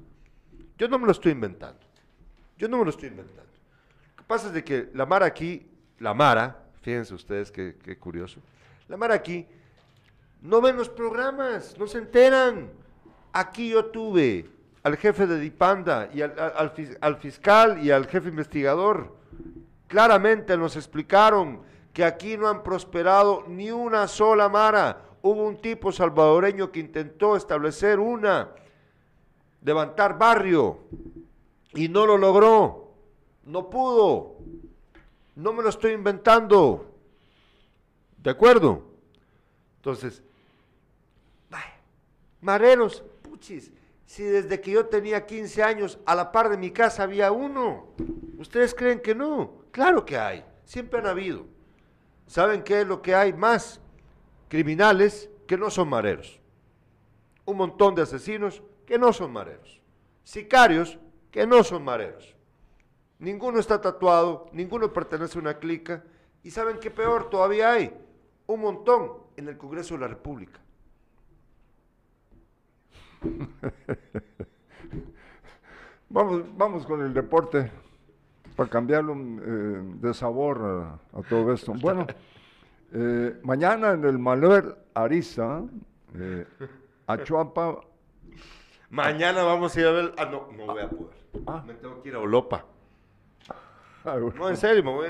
[0.78, 1.80] Yo no me lo estoy inventando.
[2.56, 3.50] Yo no me lo estoy inventando.
[4.10, 5.66] Lo que pasa es de que la Mara aquí,
[5.98, 8.40] la Mara, fíjense ustedes qué, curioso,
[8.88, 9.46] la Mara aquí
[10.42, 12.70] no ven los programas, no se enteran.
[13.32, 14.48] Aquí yo tuve
[14.82, 19.16] al jefe de Dipanda y al fiscal y al jefe investigador.
[19.88, 21.65] Claramente nos explicaron
[21.96, 25.02] que aquí no han prosperado ni una sola mara.
[25.22, 28.50] Hubo un tipo salvadoreño que intentó establecer una,
[29.62, 30.80] levantar barrio,
[31.72, 32.92] y no lo logró.
[33.44, 34.36] No pudo.
[35.36, 36.84] No me lo estoy inventando.
[38.18, 38.82] ¿De acuerdo?
[39.76, 40.22] Entonces,
[42.42, 43.72] mareros, puchis,
[44.04, 47.86] si desde que yo tenía 15 años a la par de mi casa había uno,
[48.36, 49.62] ¿ustedes creen que no?
[49.70, 51.55] Claro que hay, siempre han habido.
[52.26, 53.80] ¿Saben qué es lo que hay más?
[54.48, 56.40] Criminales que no son mareros.
[57.44, 59.80] Un montón de asesinos que no son mareros.
[60.24, 60.98] Sicarios
[61.30, 62.34] que no son mareros.
[63.18, 66.04] Ninguno está tatuado, ninguno pertenece a una clica.
[66.42, 67.96] ¿Y saben qué peor todavía hay?
[68.46, 70.60] Un montón en el Congreso de la República.
[76.08, 77.70] vamos, vamos con el deporte
[78.56, 81.74] para cambiarlo eh, de sabor a, todo esto.
[81.80, 82.06] Bueno,
[82.92, 85.62] eh, mañana en el Manuel Ariza,
[86.14, 86.46] eh,
[87.06, 87.80] a Chuapa.
[88.88, 90.14] Mañana vamos a ir a ver.
[90.16, 91.16] Ah, no, no voy a poder.
[91.46, 91.62] Ah.
[91.66, 92.64] Me tengo que ir a Olopa.
[94.04, 95.08] Ah, no, en serio, me voy,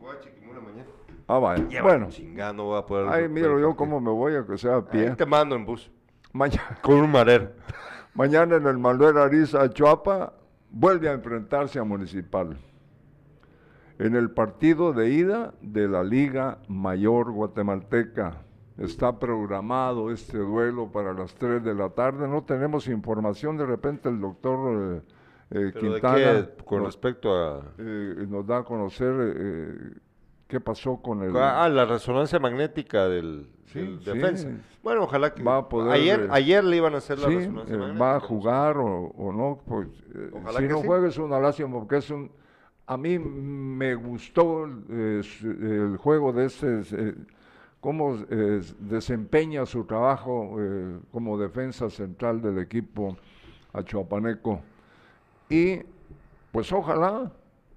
[0.00, 0.88] voy a Chiquimula mañana.
[1.28, 1.82] Ah, vaya.
[1.82, 2.08] bueno.
[2.08, 3.08] Chingada, no voy a poder.
[3.08, 5.10] Ay, mira yo cómo me voy, a que sea a pie.
[5.10, 5.90] te mando en bus.
[6.32, 6.78] Mañana.
[6.82, 7.52] Con un marero.
[8.14, 10.32] Mañana en el Manuel Ariza, Chuapa,
[10.70, 12.56] vuelve a enfrentarse a Municipal
[13.98, 18.42] en el partido de ida de la Liga Mayor Guatemalteca.
[18.78, 22.28] Está programado este duelo para las 3 de la tarde.
[22.28, 23.56] No tenemos información.
[23.56, 25.02] De repente el doctor
[25.50, 26.48] eh, eh Quintana.
[26.64, 27.72] con respecto a.?
[27.76, 29.90] Eh, nos da a conocer eh,
[30.46, 31.36] qué pasó con el.
[31.36, 33.48] Ah, la resonancia magnética del,
[34.04, 34.48] defensa.
[34.80, 35.42] Bueno, ojalá que.
[35.42, 38.04] Va a poder, ayer, ayer le iban a hacer la resonancia magnética.
[38.04, 39.58] Va a jugar o, no.
[39.66, 39.88] Pues,
[40.56, 42.30] si no juega es una lástima porque es un
[42.88, 47.14] a mí me gustó eh, el juego de este, eh,
[47.80, 50.56] cómo eh, desempeña su trabajo
[51.12, 53.16] como defensa central del equipo
[53.74, 54.62] achuapaneco.
[55.50, 55.80] Y
[56.50, 57.30] pues ojalá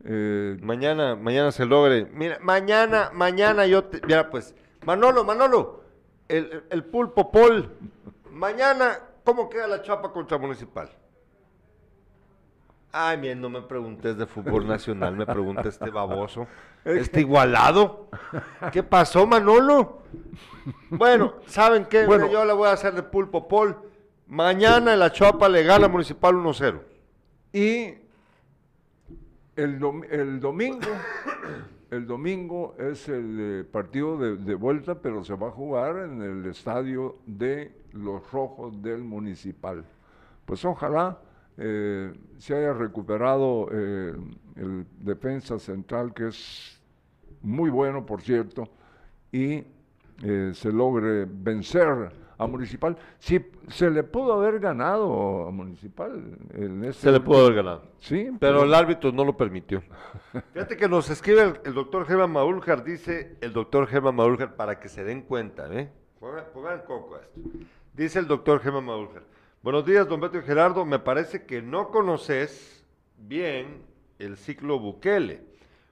[0.04, 2.08] Mañana, mañana se logre.
[2.12, 4.02] Mira, mañana, mañana yo te.
[4.08, 4.56] Mira, pues.
[4.84, 5.84] Manolo, Manolo.
[6.28, 7.70] El, el pulpo Pol.
[8.32, 10.90] Mañana, ¿cómo queda la chapa contra Municipal?
[12.94, 16.48] Ay, bien, no me preguntes de fútbol nacional, me pregunta este baboso.
[16.84, 18.08] Este igualado.
[18.72, 20.02] ¿Qué pasó, Manolo?
[20.90, 22.08] Bueno, ¿saben qué?
[22.08, 22.28] Bueno.
[22.32, 23.78] yo le voy a hacer de pulpo Pol.
[24.26, 26.82] Mañana la chapa le gana Municipal 1-0.
[27.54, 27.94] Y
[29.56, 30.88] el, dom- el domingo,
[31.92, 36.22] el domingo es el eh, partido de, de vuelta, pero se va a jugar en
[36.24, 39.86] el estadio de los Rojos del Municipal.
[40.46, 41.20] Pues ojalá
[41.58, 44.16] eh, se haya recuperado eh,
[44.56, 46.82] el defensa central, que es
[47.42, 48.68] muy bueno, por cierto,
[49.32, 49.64] y
[50.24, 52.98] eh, se logre vencer a Municipal.
[53.20, 57.84] Si se le pudo haber ganado a Municipal en este Se le pudo haber ganado.
[58.00, 59.84] Sí, Pero el árbitro no lo permitió.
[60.54, 64.80] Fíjate que nos escribe el, el doctor Germán Maúljar, dice el doctor Germán Maúljar, para
[64.80, 65.92] que se den cuenta, ¿eh?
[66.20, 67.42] Pongan, pongan coco a esto.
[67.94, 69.24] Dice el doctor Germán Maúljar.
[69.64, 70.86] Buenos días, don Beto y Gerardo.
[70.86, 72.84] Me parece que no conoces
[73.16, 73.84] bien
[74.18, 75.44] el ciclo Bukele.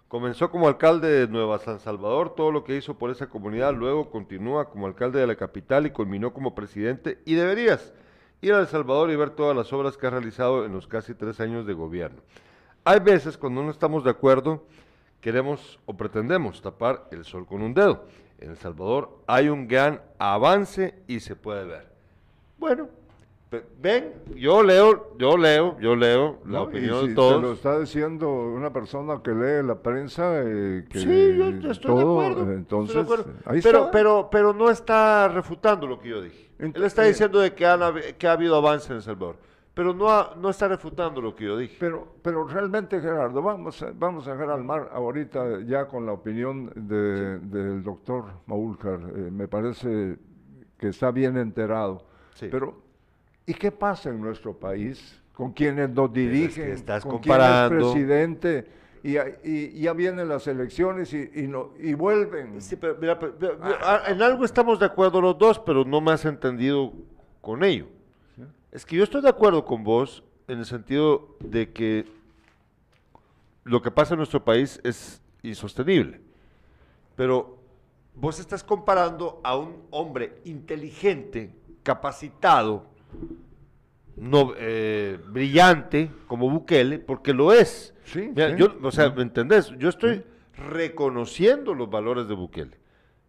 [0.07, 4.09] Comenzó como alcalde de Nueva San Salvador, todo lo que hizo por esa comunidad, luego
[4.09, 7.19] continúa como alcalde de la capital y culminó como presidente.
[7.25, 7.93] Y deberías
[8.41, 11.13] ir a El Salvador y ver todas las obras que ha realizado en los casi
[11.13, 12.23] tres años de gobierno.
[12.85, 14.65] Hay veces cuando no estamos de acuerdo,
[15.21, 18.07] queremos o pretendemos tapar el sol con un dedo.
[18.39, 21.87] En El Salvador hay un gran avance y se puede ver.
[22.57, 22.89] Bueno,
[23.81, 26.63] ven, yo leo, yo leo, yo leo la ¿no?
[26.65, 27.57] opinión si de te lo todos.
[27.57, 32.27] está diciendo una persona que lee la prensa, eh, que Sí, yo, estoy todo, de
[32.27, 32.29] acuerdo.
[32.41, 33.25] estoy de entonces acuerdo.
[33.45, 33.91] ahí pero, está.
[33.91, 36.49] pero, pero no está refutando lo que yo dije.
[36.59, 39.01] Él Ent- está eh, diciendo de que, han habi- que ha habido avance en El
[39.01, 39.37] Salvador,
[39.73, 41.77] pero no, ha- no está refutando lo que yo dije.
[41.79, 46.11] Pero, pero realmente, Gerardo, vamos a, vamos a dejar al mar ahorita ya con la
[46.11, 48.99] opinión de- del doctor Maúljar.
[49.15, 50.17] eh, me parece
[50.77, 52.05] que está bien enterado.
[52.35, 52.47] Sí.
[52.51, 52.87] Pero,
[53.49, 55.19] ¿y qué pasa en nuestro país?
[55.33, 57.91] Con quienes nos dirigen, estás con quien es comparando.
[57.93, 58.67] presidente,
[59.01, 62.61] y, ya vienen las elecciones y, y, no- y vuelven.
[62.61, 65.99] Sí, pero mira, pero- pero- ah, en algo estamos de acuerdo los dos, pero no
[66.01, 66.93] me has entendido
[67.41, 67.87] con ello.
[68.71, 72.05] Es que yo estoy de acuerdo con vos en el sentido de que
[73.63, 76.21] lo que pasa en nuestro país es insostenible.
[77.15, 77.57] Pero
[78.13, 82.88] vos estás comparando a un hombre inteligente, capacitado,
[84.17, 87.93] no, eh, brillante como Bukele, porque lo es.
[88.03, 88.55] Sí, Mira, sí.
[88.57, 89.71] yo, o sea, ¿me entendés?
[89.77, 90.23] Yo estoy
[90.55, 92.77] reconociendo los valores de Bukele.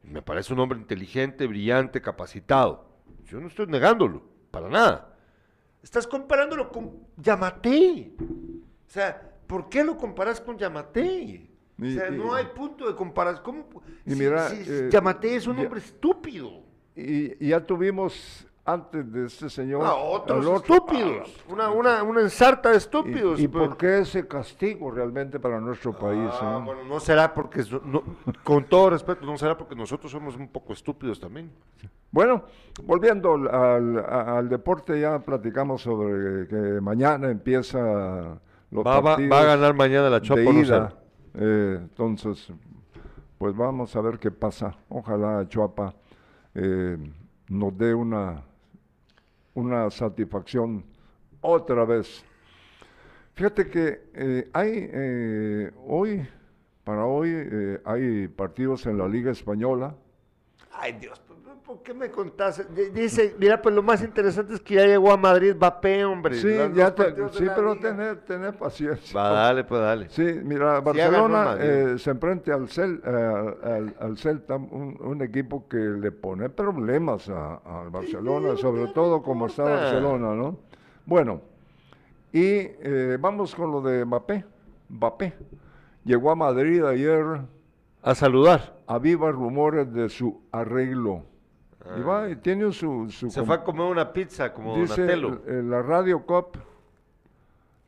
[0.03, 2.89] Me parece un hombre inteligente, brillante, capacitado.
[3.27, 5.15] Yo no estoy negándolo, para nada.
[5.83, 8.13] Estás comparándolo con Yamate.
[8.19, 11.49] O sea, ¿por qué lo comparas con Yamate?
[11.81, 13.45] O sea, y- no hay punto de comparación.
[13.45, 16.51] ¿Cómo pu- Y si- mira, si eh, Yamate es un ya- hombre estúpido.
[16.97, 19.83] Y, y ya tuvimos antes de este señor.
[19.85, 21.45] Otros estúpidos.
[21.49, 23.41] Una, una, una ensarta de estúpidos.
[23.41, 26.31] ¿Y, y pero- por qué ese castigo realmente para nuestro país?
[26.41, 26.65] Ah, eh?
[26.65, 28.03] bueno, no será porque, no-
[28.45, 31.51] con todo respeto, no será porque nosotros somos un poco estúpidos también.
[32.13, 32.45] Bueno,
[32.85, 37.79] volviendo al, al- a- al deporte, ya platicamos sobre que mañana empieza
[38.71, 40.65] los Va, va- partidos va a ganar mañana la 1-0.
[40.67, 40.95] ida.
[41.35, 42.53] Eh, entonces,
[43.39, 44.77] pues vamos a ver qué pasa.
[44.89, 45.95] Ojalá Chuapa
[46.55, 46.97] eh,
[47.49, 48.43] nos dé una,
[49.55, 50.85] una satisfacción
[51.41, 52.25] otra vez.
[53.35, 56.27] Fíjate que eh, hay eh, hoy,
[56.85, 59.95] para hoy, eh, hay partidos en la Liga Española.
[60.73, 61.21] Ay, Dios,
[61.71, 62.65] ¿por- ¿por qué me contás?
[62.75, 66.35] D- Dice, mira, pues lo más interesante es que ya llegó a Madrid Mbappé, hombre.
[66.37, 69.19] Sí, ya te- sí pero tener, tener paciencia.
[69.21, 70.09] Va, dale, pues dale.
[70.11, 75.69] Sí, mira, Barcelona eh, se enfrenta al, Cel- eh, al, al Celta, un, un equipo
[75.69, 79.63] que le pone problemas a- al Barcelona, sobre todo como está.
[79.65, 80.59] Barcelona, ¿no?
[81.07, 81.41] Bueno,
[82.33, 84.45] y eh, vamos con lo de Mbappé.
[84.89, 85.35] Mbappé
[86.05, 87.41] llegó a Madrid ayer,
[88.03, 88.77] A saludar.
[88.87, 91.25] aviva rumores de su arreglo.
[91.97, 93.09] Y va y tiene su...
[93.11, 93.31] su Ah.
[93.31, 95.43] Se fue a comer una pizza como Dice Donatello.
[95.47, 96.57] eh, la Radio Cop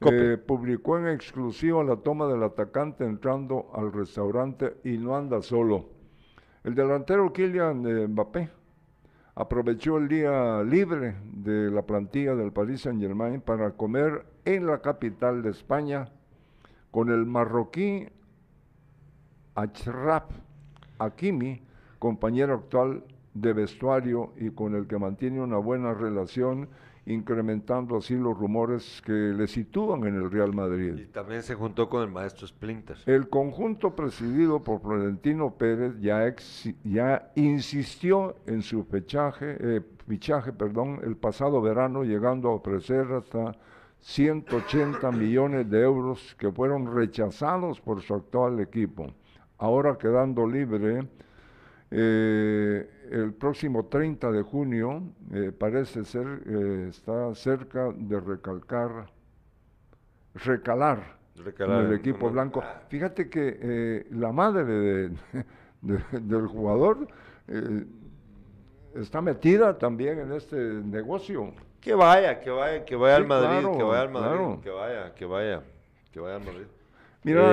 [0.01, 5.90] eh, publicó en exclusiva la toma del atacante entrando al restaurante y no anda solo.
[6.64, 8.51] El delantero Kylian eh, Mbappé
[9.34, 14.80] aprovechó el día libre de la plantilla del Paris Saint Germain para comer en la
[14.80, 16.09] capital de España
[16.90, 18.09] con el marroquí
[19.55, 20.24] Achraf
[20.99, 21.62] Hakimi,
[21.99, 23.05] compañero actual
[23.35, 26.68] de vestuario y con el que mantiene una buena relación,
[27.07, 31.07] incrementando así los rumores que le sitúan en el Real Y Madrid.
[31.12, 32.97] también se juntó con el maestro Splinter.
[33.07, 40.53] El conjunto presidido por Florentino Pérez ya, ex- ya insistió en su fichaje, eh, fichaje
[40.53, 43.57] perdón, el pasado verano, llegando a ofrecer hasta
[43.99, 49.12] 180 millones de euros que fueron rechazados por su actual equipo.
[49.59, 51.09] Ahora quedando libre,
[51.91, 55.03] eh, el próximo 30 de junio
[55.33, 59.07] eh, parece ser, eh, está cerca de recalcar,
[60.35, 62.63] recalar Recalar en el equipo blanco.
[62.89, 65.09] Fíjate que eh, la madre de-
[65.81, 67.09] de- del jugador
[67.49, 67.85] eh,
[68.95, 71.53] está metida también en este negocio.
[71.81, 74.61] Que vaya, que vaya, que vaya Sí, al Madrid, claro, que vaya al Madrid, claro.
[74.63, 75.63] que vaya, que vaya,
[76.13, 76.67] que vaya al Madrid.
[77.25, 77.53] Mira,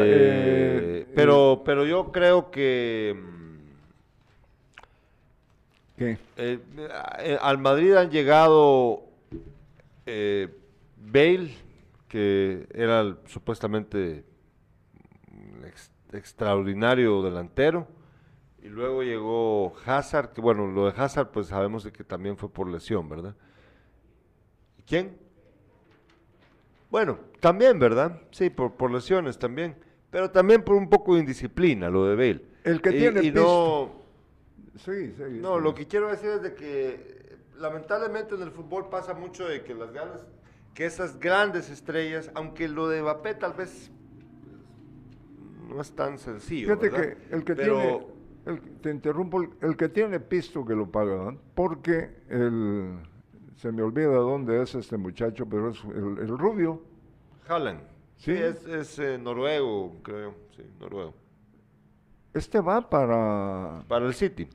[1.16, 3.48] pero, pero yo creo que mm,
[5.99, 6.17] ¿qué?
[6.37, 6.59] eh,
[7.19, 9.03] eh, al Madrid han llegado
[10.07, 10.47] eh,
[10.97, 11.51] Bale,
[12.07, 14.23] que era el supuestamente
[15.67, 17.87] ex- extraordinario delantero,
[18.63, 22.49] y luego llegó Hazard, que bueno, lo de Hazard pues sabemos de que también fue
[22.51, 23.35] por lesión, ¿verdad?
[24.79, 25.17] ¿Y ¿Quién?
[26.89, 28.19] Bueno, también, ¿verdad?
[28.31, 29.75] Sí, por, por lesiones también,
[30.09, 32.45] pero también por un poco de indisciplina, lo de Bale.
[32.63, 33.91] El que Y- tiene y no,
[34.86, 35.23] Sí, sí.
[35.41, 35.61] no, sí.
[35.61, 39.73] lo que quiero decir es de que lamentablemente en el fútbol pasa mucho de que
[39.75, 40.21] las grandes,
[40.73, 43.91] que esas grandes estrellas, aunque lo de Mbappé tal vez
[45.67, 47.17] no es tan sencillo, Fíjate ¿verdad?
[47.30, 48.07] que el que Pero tiene,
[48.45, 52.99] el- te interrumpo, el, el que tiene pisto que lo paga, porque el,
[53.55, 56.82] se me olvida dónde es este muchacho, pero es el, el rubio.
[57.47, 57.82] Haaland,
[58.17, 58.32] sí, Sí.
[58.36, 61.13] es, es, eh, noruego, creo, sí, noruego.
[62.34, 64.47] Este va para, Para el City.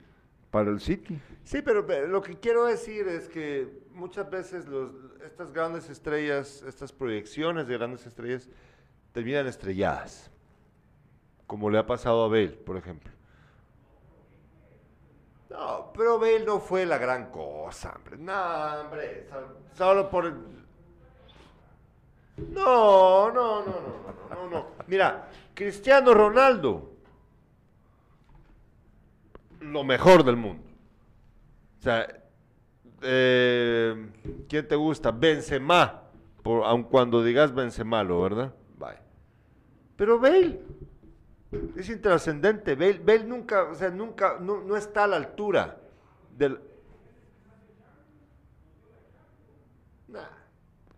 [0.55, 1.21] Para el City.
[1.43, 4.65] Sí, pero lo que quiero decir es que muchas veces
[5.27, 8.49] estas grandes estrellas, estas proyecciones de grandes estrellas,
[9.11, 10.31] terminan estrelladas.
[11.49, 13.11] Como le ha pasado a Bale, por ejemplo.
[15.51, 18.17] No, pero Bale no fue la gran cosa, hombre.
[18.17, 19.27] No, hombre.
[19.29, 20.33] so- Solo por...
[22.37, 24.67] No, no, no, no, no, no, no.
[24.87, 26.93] Mira, Cristiano Ronaldo.
[29.65, 30.63] Lo mejor del mundo.
[31.79, 32.07] O sea,
[33.03, 34.11] eh,
[34.49, 35.11] ¿quién te gusta?
[35.11, 36.03] Benzema,
[36.43, 38.55] por, aun cuando digas Benzema, ¿lo verdad?
[38.79, 39.03] Vaya.
[39.97, 40.61] Pero Bale
[41.77, 42.75] es intrascendente.
[42.75, 45.77] Bale, Bale nunca, o sea, nunca, no, no está a la altura
[46.37, 46.59] del...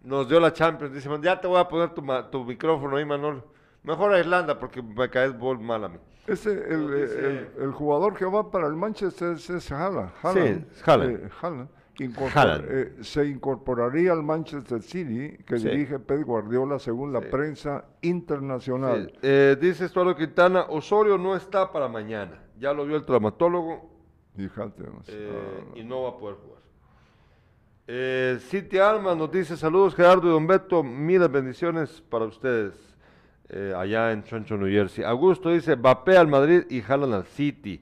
[0.02, 0.94] Nos dio la Champions.
[0.94, 3.44] Dice, ya te voy a poner tu, tu micrófono ahí, Manolo.
[3.82, 5.98] Mejor a Irlanda porque me caes bol mal a mí.
[6.26, 10.10] Ese, el, jugador que va para el Manchester es, es Haaland.
[10.22, 11.16] Haaland, Haaland.
[11.24, 11.68] eh, Haaland,
[11.98, 15.68] incorpor- eh, se incorporaría al Manchester City, que Sí.
[15.68, 17.26] dirige Pep Guardiola según la Sí.
[17.30, 19.10] prensa internacional.
[19.12, 22.42] Sí, eh, dice Estuardo Quintana, Osorio no está para mañana.
[22.58, 23.90] Ya lo vio el traumatólogo
[24.34, 24.82] Fíjate.
[25.08, 26.56] eh, ah, y no va a poder jugar.
[27.88, 32.74] Eh, City Alma nos dice saludos Gerardo y Don Beto, miles bendiciones para ustedes
[33.48, 35.04] eh, allá en Choncho, New Jersey.
[35.04, 37.80] Augusto dice, Mbappé al Madrid y jalan al City.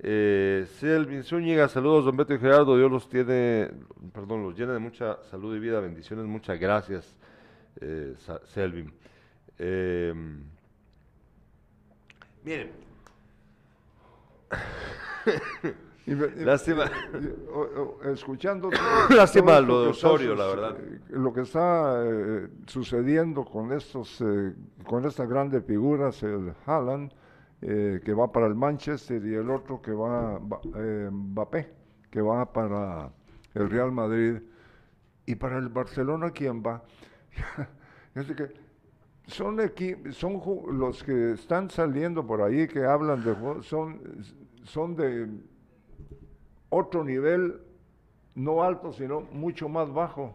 [0.00, 3.68] Eh, Selvin Zúñiga, saludos Don Beto y Gerardo, Dios los tiene,
[4.12, 7.16] perdón, los llena de mucha salud y vida, bendiciones, muchas gracias
[7.80, 8.92] eh, Selvin.
[9.58, 10.14] Eh,
[12.44, 12.70] miren,
[16.36, 16.84] lástima.
[18.12, 18.70] escuchando
[19.10, 20.76] Lástima lo de Osorio, la verdad.
[20.80, 24.54] eh, lo que está eh, sucediendo con estos eh,
[24.86, 27.12] con estas grandes figuras el Haaland
[27.60, 30.60] eh, que va para el Manchester y el otro que va va-
[31.10, 31.72] Mbappé
[32.10, 33.10] que va para
[33.54, 34.38] el Real Madrid
[35.26, 36.82] y para el Barcelona quién va
[38.14, 38.68] Fíjate que
[39.26, 40.40] son equi- son
[40.78, 44.00] los que están saliendo por ahí que hablan de son
[44.64, 45.28] son de
[46.70, 47.60] otro nivel,
[48.34, 50.34] no alto, sino mucho más bajo.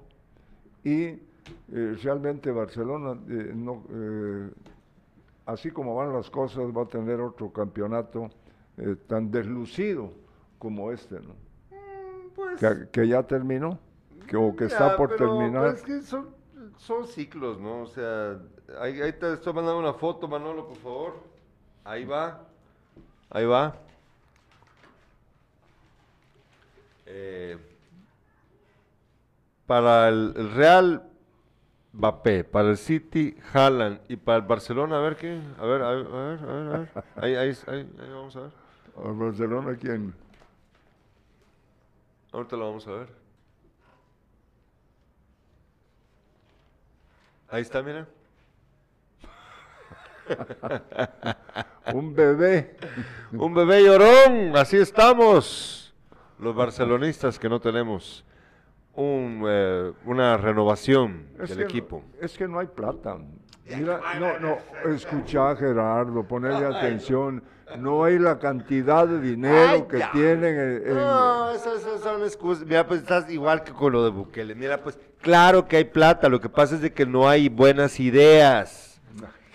[0.83, 4.49] Y eh, realmente Barcelona, eh, no, eh,
[5.45, 8.29] así como van las cosas, va a tener otro campeonato
[8.77, 10.11] eh, tan deslucido
[10.59, 11.35] como este, ¿no?
[12.35, 13.77] Pues, que, que ya terminó,
[14.27, 15.63] que, o que está por pero, terminar.
[15.69, 16.29] pues, es que son,
[16.77, 17.81] son ciclos, ¿no?
[17.81, 18.39] O sea,
[18.79, 21.13] ahí, ahí te estoy mandando una foto, Manolo, por favor.
[21.83, 22.41] Ahí va.
[23.29, 23.75] Ahí va.
[27.15, 27.57] Eh,
[29.67, 31.03] para el, el Real
[31.93, 35.91] Mbappé, para el City, Haaland y para el Barcelona, a ver qué, a ver, a
[35.91, 36.89] ver, a ver, a ver, a ver.
[37.17, 38.51] Ahí, ahí, ahí, ahí vamos a ver.
[39.05, 40.15] ¿Al Barcelona quién?
[42.31, 43.07] Ahorita lo vamos a ver.
[47.49, 48.07] Ahí está, mira.
[51.93, 52.75] Un bebé.
[53.33, 55.82] Un bebé llorón, así estamos.
[56.39, 58.25] Los barcelonistas que no tenemos
[58.95, 62.03] un, eh, una renovación Es del que, equipo.
[62.21, 63.17] Es que no hay plata.
[63.65, 64.57] Mira, no, no,
[64.93, 67.43] escucha Gerardo, ponerle atención.
[67.77, 70.11] No hay la cantidad de dinero Ay, que ya.
[70.11, 72.65] tienen en, en- No, esas, esas son excusas.
[72.67, 74.53] Mira, pues estás igual que con lo de Bukele.
[74.53, 76.27] Mira, pues claro que hay plata.
[76.29, 79.01] Lo que pasa es de que no hay buenas ideas.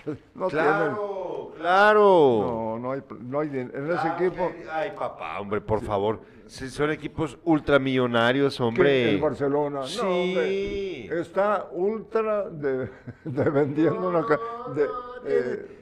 [0.34, 2.40] no Claro, claro.
[2.40, 4.52] no, no hay, no hay en ese Claro equipo.
[4.72, 6.20] Ay, papá, hombre, por favor.
[6.46, 9.10] Si son equipos ultramillonarios, hombre.
[9.10, 9.80] el Barcelona.
[9.80, 9.98] No, Sí.
[10.00, 12.88] hombre, está ultra de,
[13.24, 14.24] de vendiendo una.
[14.24, 14.40] ca-
[14.74, 14.86] de,
[15.26, 15.74] eh,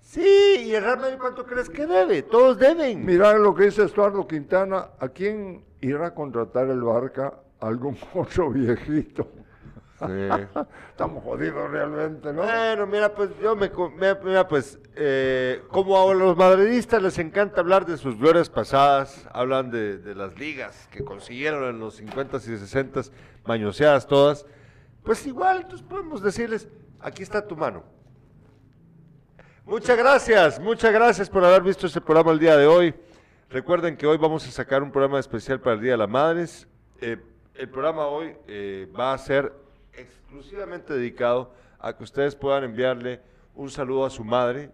[0.00, 2.22] Sí, y el Real Madrid, ¿cuánto crees que debe?
[2.22, 3.04] Todos deben.
[3.06, 7.34] Mira lo que dice Estuardo Quintana, ¿a quién irá a contratar el Barca?
[7.60, 9.28] Algún otro viejito.
[10.06, 10.60] Sí.
[10.90, 12.42] Estamos jodidos realmente, ¿no?
[12.42, 13.70] Bueno, mira, pues yo me...
[14.24, 19.70] mira, pues, eh, como a los madridistas les encanta hablar de sus glorias pasadas, hablan
[19.70, 23.10] de, de las ligas que consiguieron en los 50s y 60s,
[23.44, 24.46] mañoseadas todas,
[25.02, 26.68] pues igual, entonces podemos decirles,
[27.00, 27.84] aquí está tu mano.
[29.64, 32.94] Muchas gracias, muchas gracias por haber visto este programa el día de hoy.
[33.50, 36.68] Recuerden que hoy vamos a sacar un programa especial para el Día de las Madres.
[37.00, 37.16] Eh,
[37.54, 39.52] el programa hoy eh, va a ser
[40.00, 43.20] exclusivamente dedicado a que ustedes puedan enviarle
[43.54, 44.70] un saludo a su madre,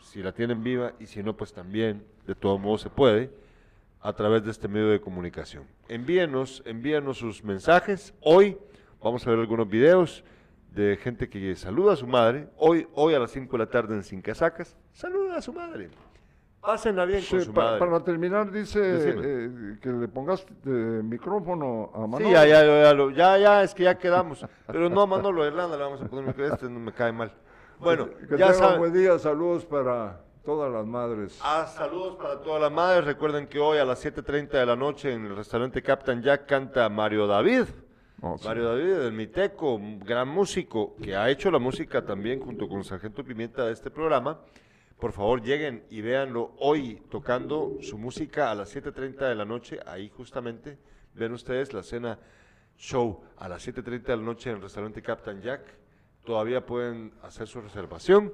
[0.00, 3.30] si la tienen viva, y si no, pues también, de todo modo se puede,
[4.00, 5.64] a través de este medio de comunicación.
[5.88, 8.14] Envíenos, envíenos sus mensajes.
[8.20, 8.56] Hoy
[9.02, 10.24] vamos a ver algunos videos
[10.74, 12.48] de gente que saluda a su madre.
[12.56, 15.90] Hoy, hoy a las 5 de la tarde en Sin Casacas, saluda a su madre.
[16.60, 17.78] Pásenla bien con Sí, su pa- madre.
[17.78, 20.68] para terminar, dice eh, que le pongas eh,
[21.04, 22.26] micrófono a Manolo.
[22.26, 24.44] Sí, ya, ya, ya, lo- ya, ya, es que ya quedamos.
[24.66, 27.32] Pero no, Manolo Irlanda le vamos a poner, micro- este no me cae mal.
[27.78, 28.80] Bueno, que ya saben.
[28.80, 31.38] buen día, saludos para todas las madres.
[31.42, 33.04] Ah, saludos para todas las madres.
[33.04, 36.88] Recuerden que hoy a las 7.30 de la noche en el restaurante Captain Jack canta
[36.88, 37.64] Mario David.
[38.20, 38.48] Oh, sí.
[38.48, 43.22] Mario David, el Miteco, gran músico que ha hecho la música también junto con Sargento
[43.22, 44.40] Pimienta de este programa.
[44.98, 49.78] Por favor, lleguen y véanlo hoy tocando su música a las 7.30 de la noche.
[49.86, 50.76] Ahí justamente
[51.14, 52.18] ven ustedes la cena
[52.76, 55.62] show a las 7.30 de la noche en el restaurante Captain Jack.
[56.24, 58.32] Todavía pueden hacer su reservación.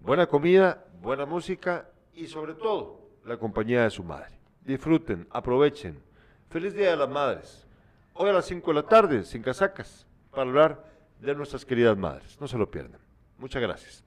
[0.00, 4.40] Buena comida, buena música y sobre todo la compañía de su madre.
[4.64, 6.02] Disfruten, aprovechen.
[6.50, 7.68] Feliz Día de las Madres.
[8.14, 10.84] Hoy a las 5 de la tarde, sin casacas, para hablar
[11.20, 12.40] de nuestras queridas madres.
[12.40, 13.00] No se lo pierdan.
[13.38, 14.04] Muchas gracias.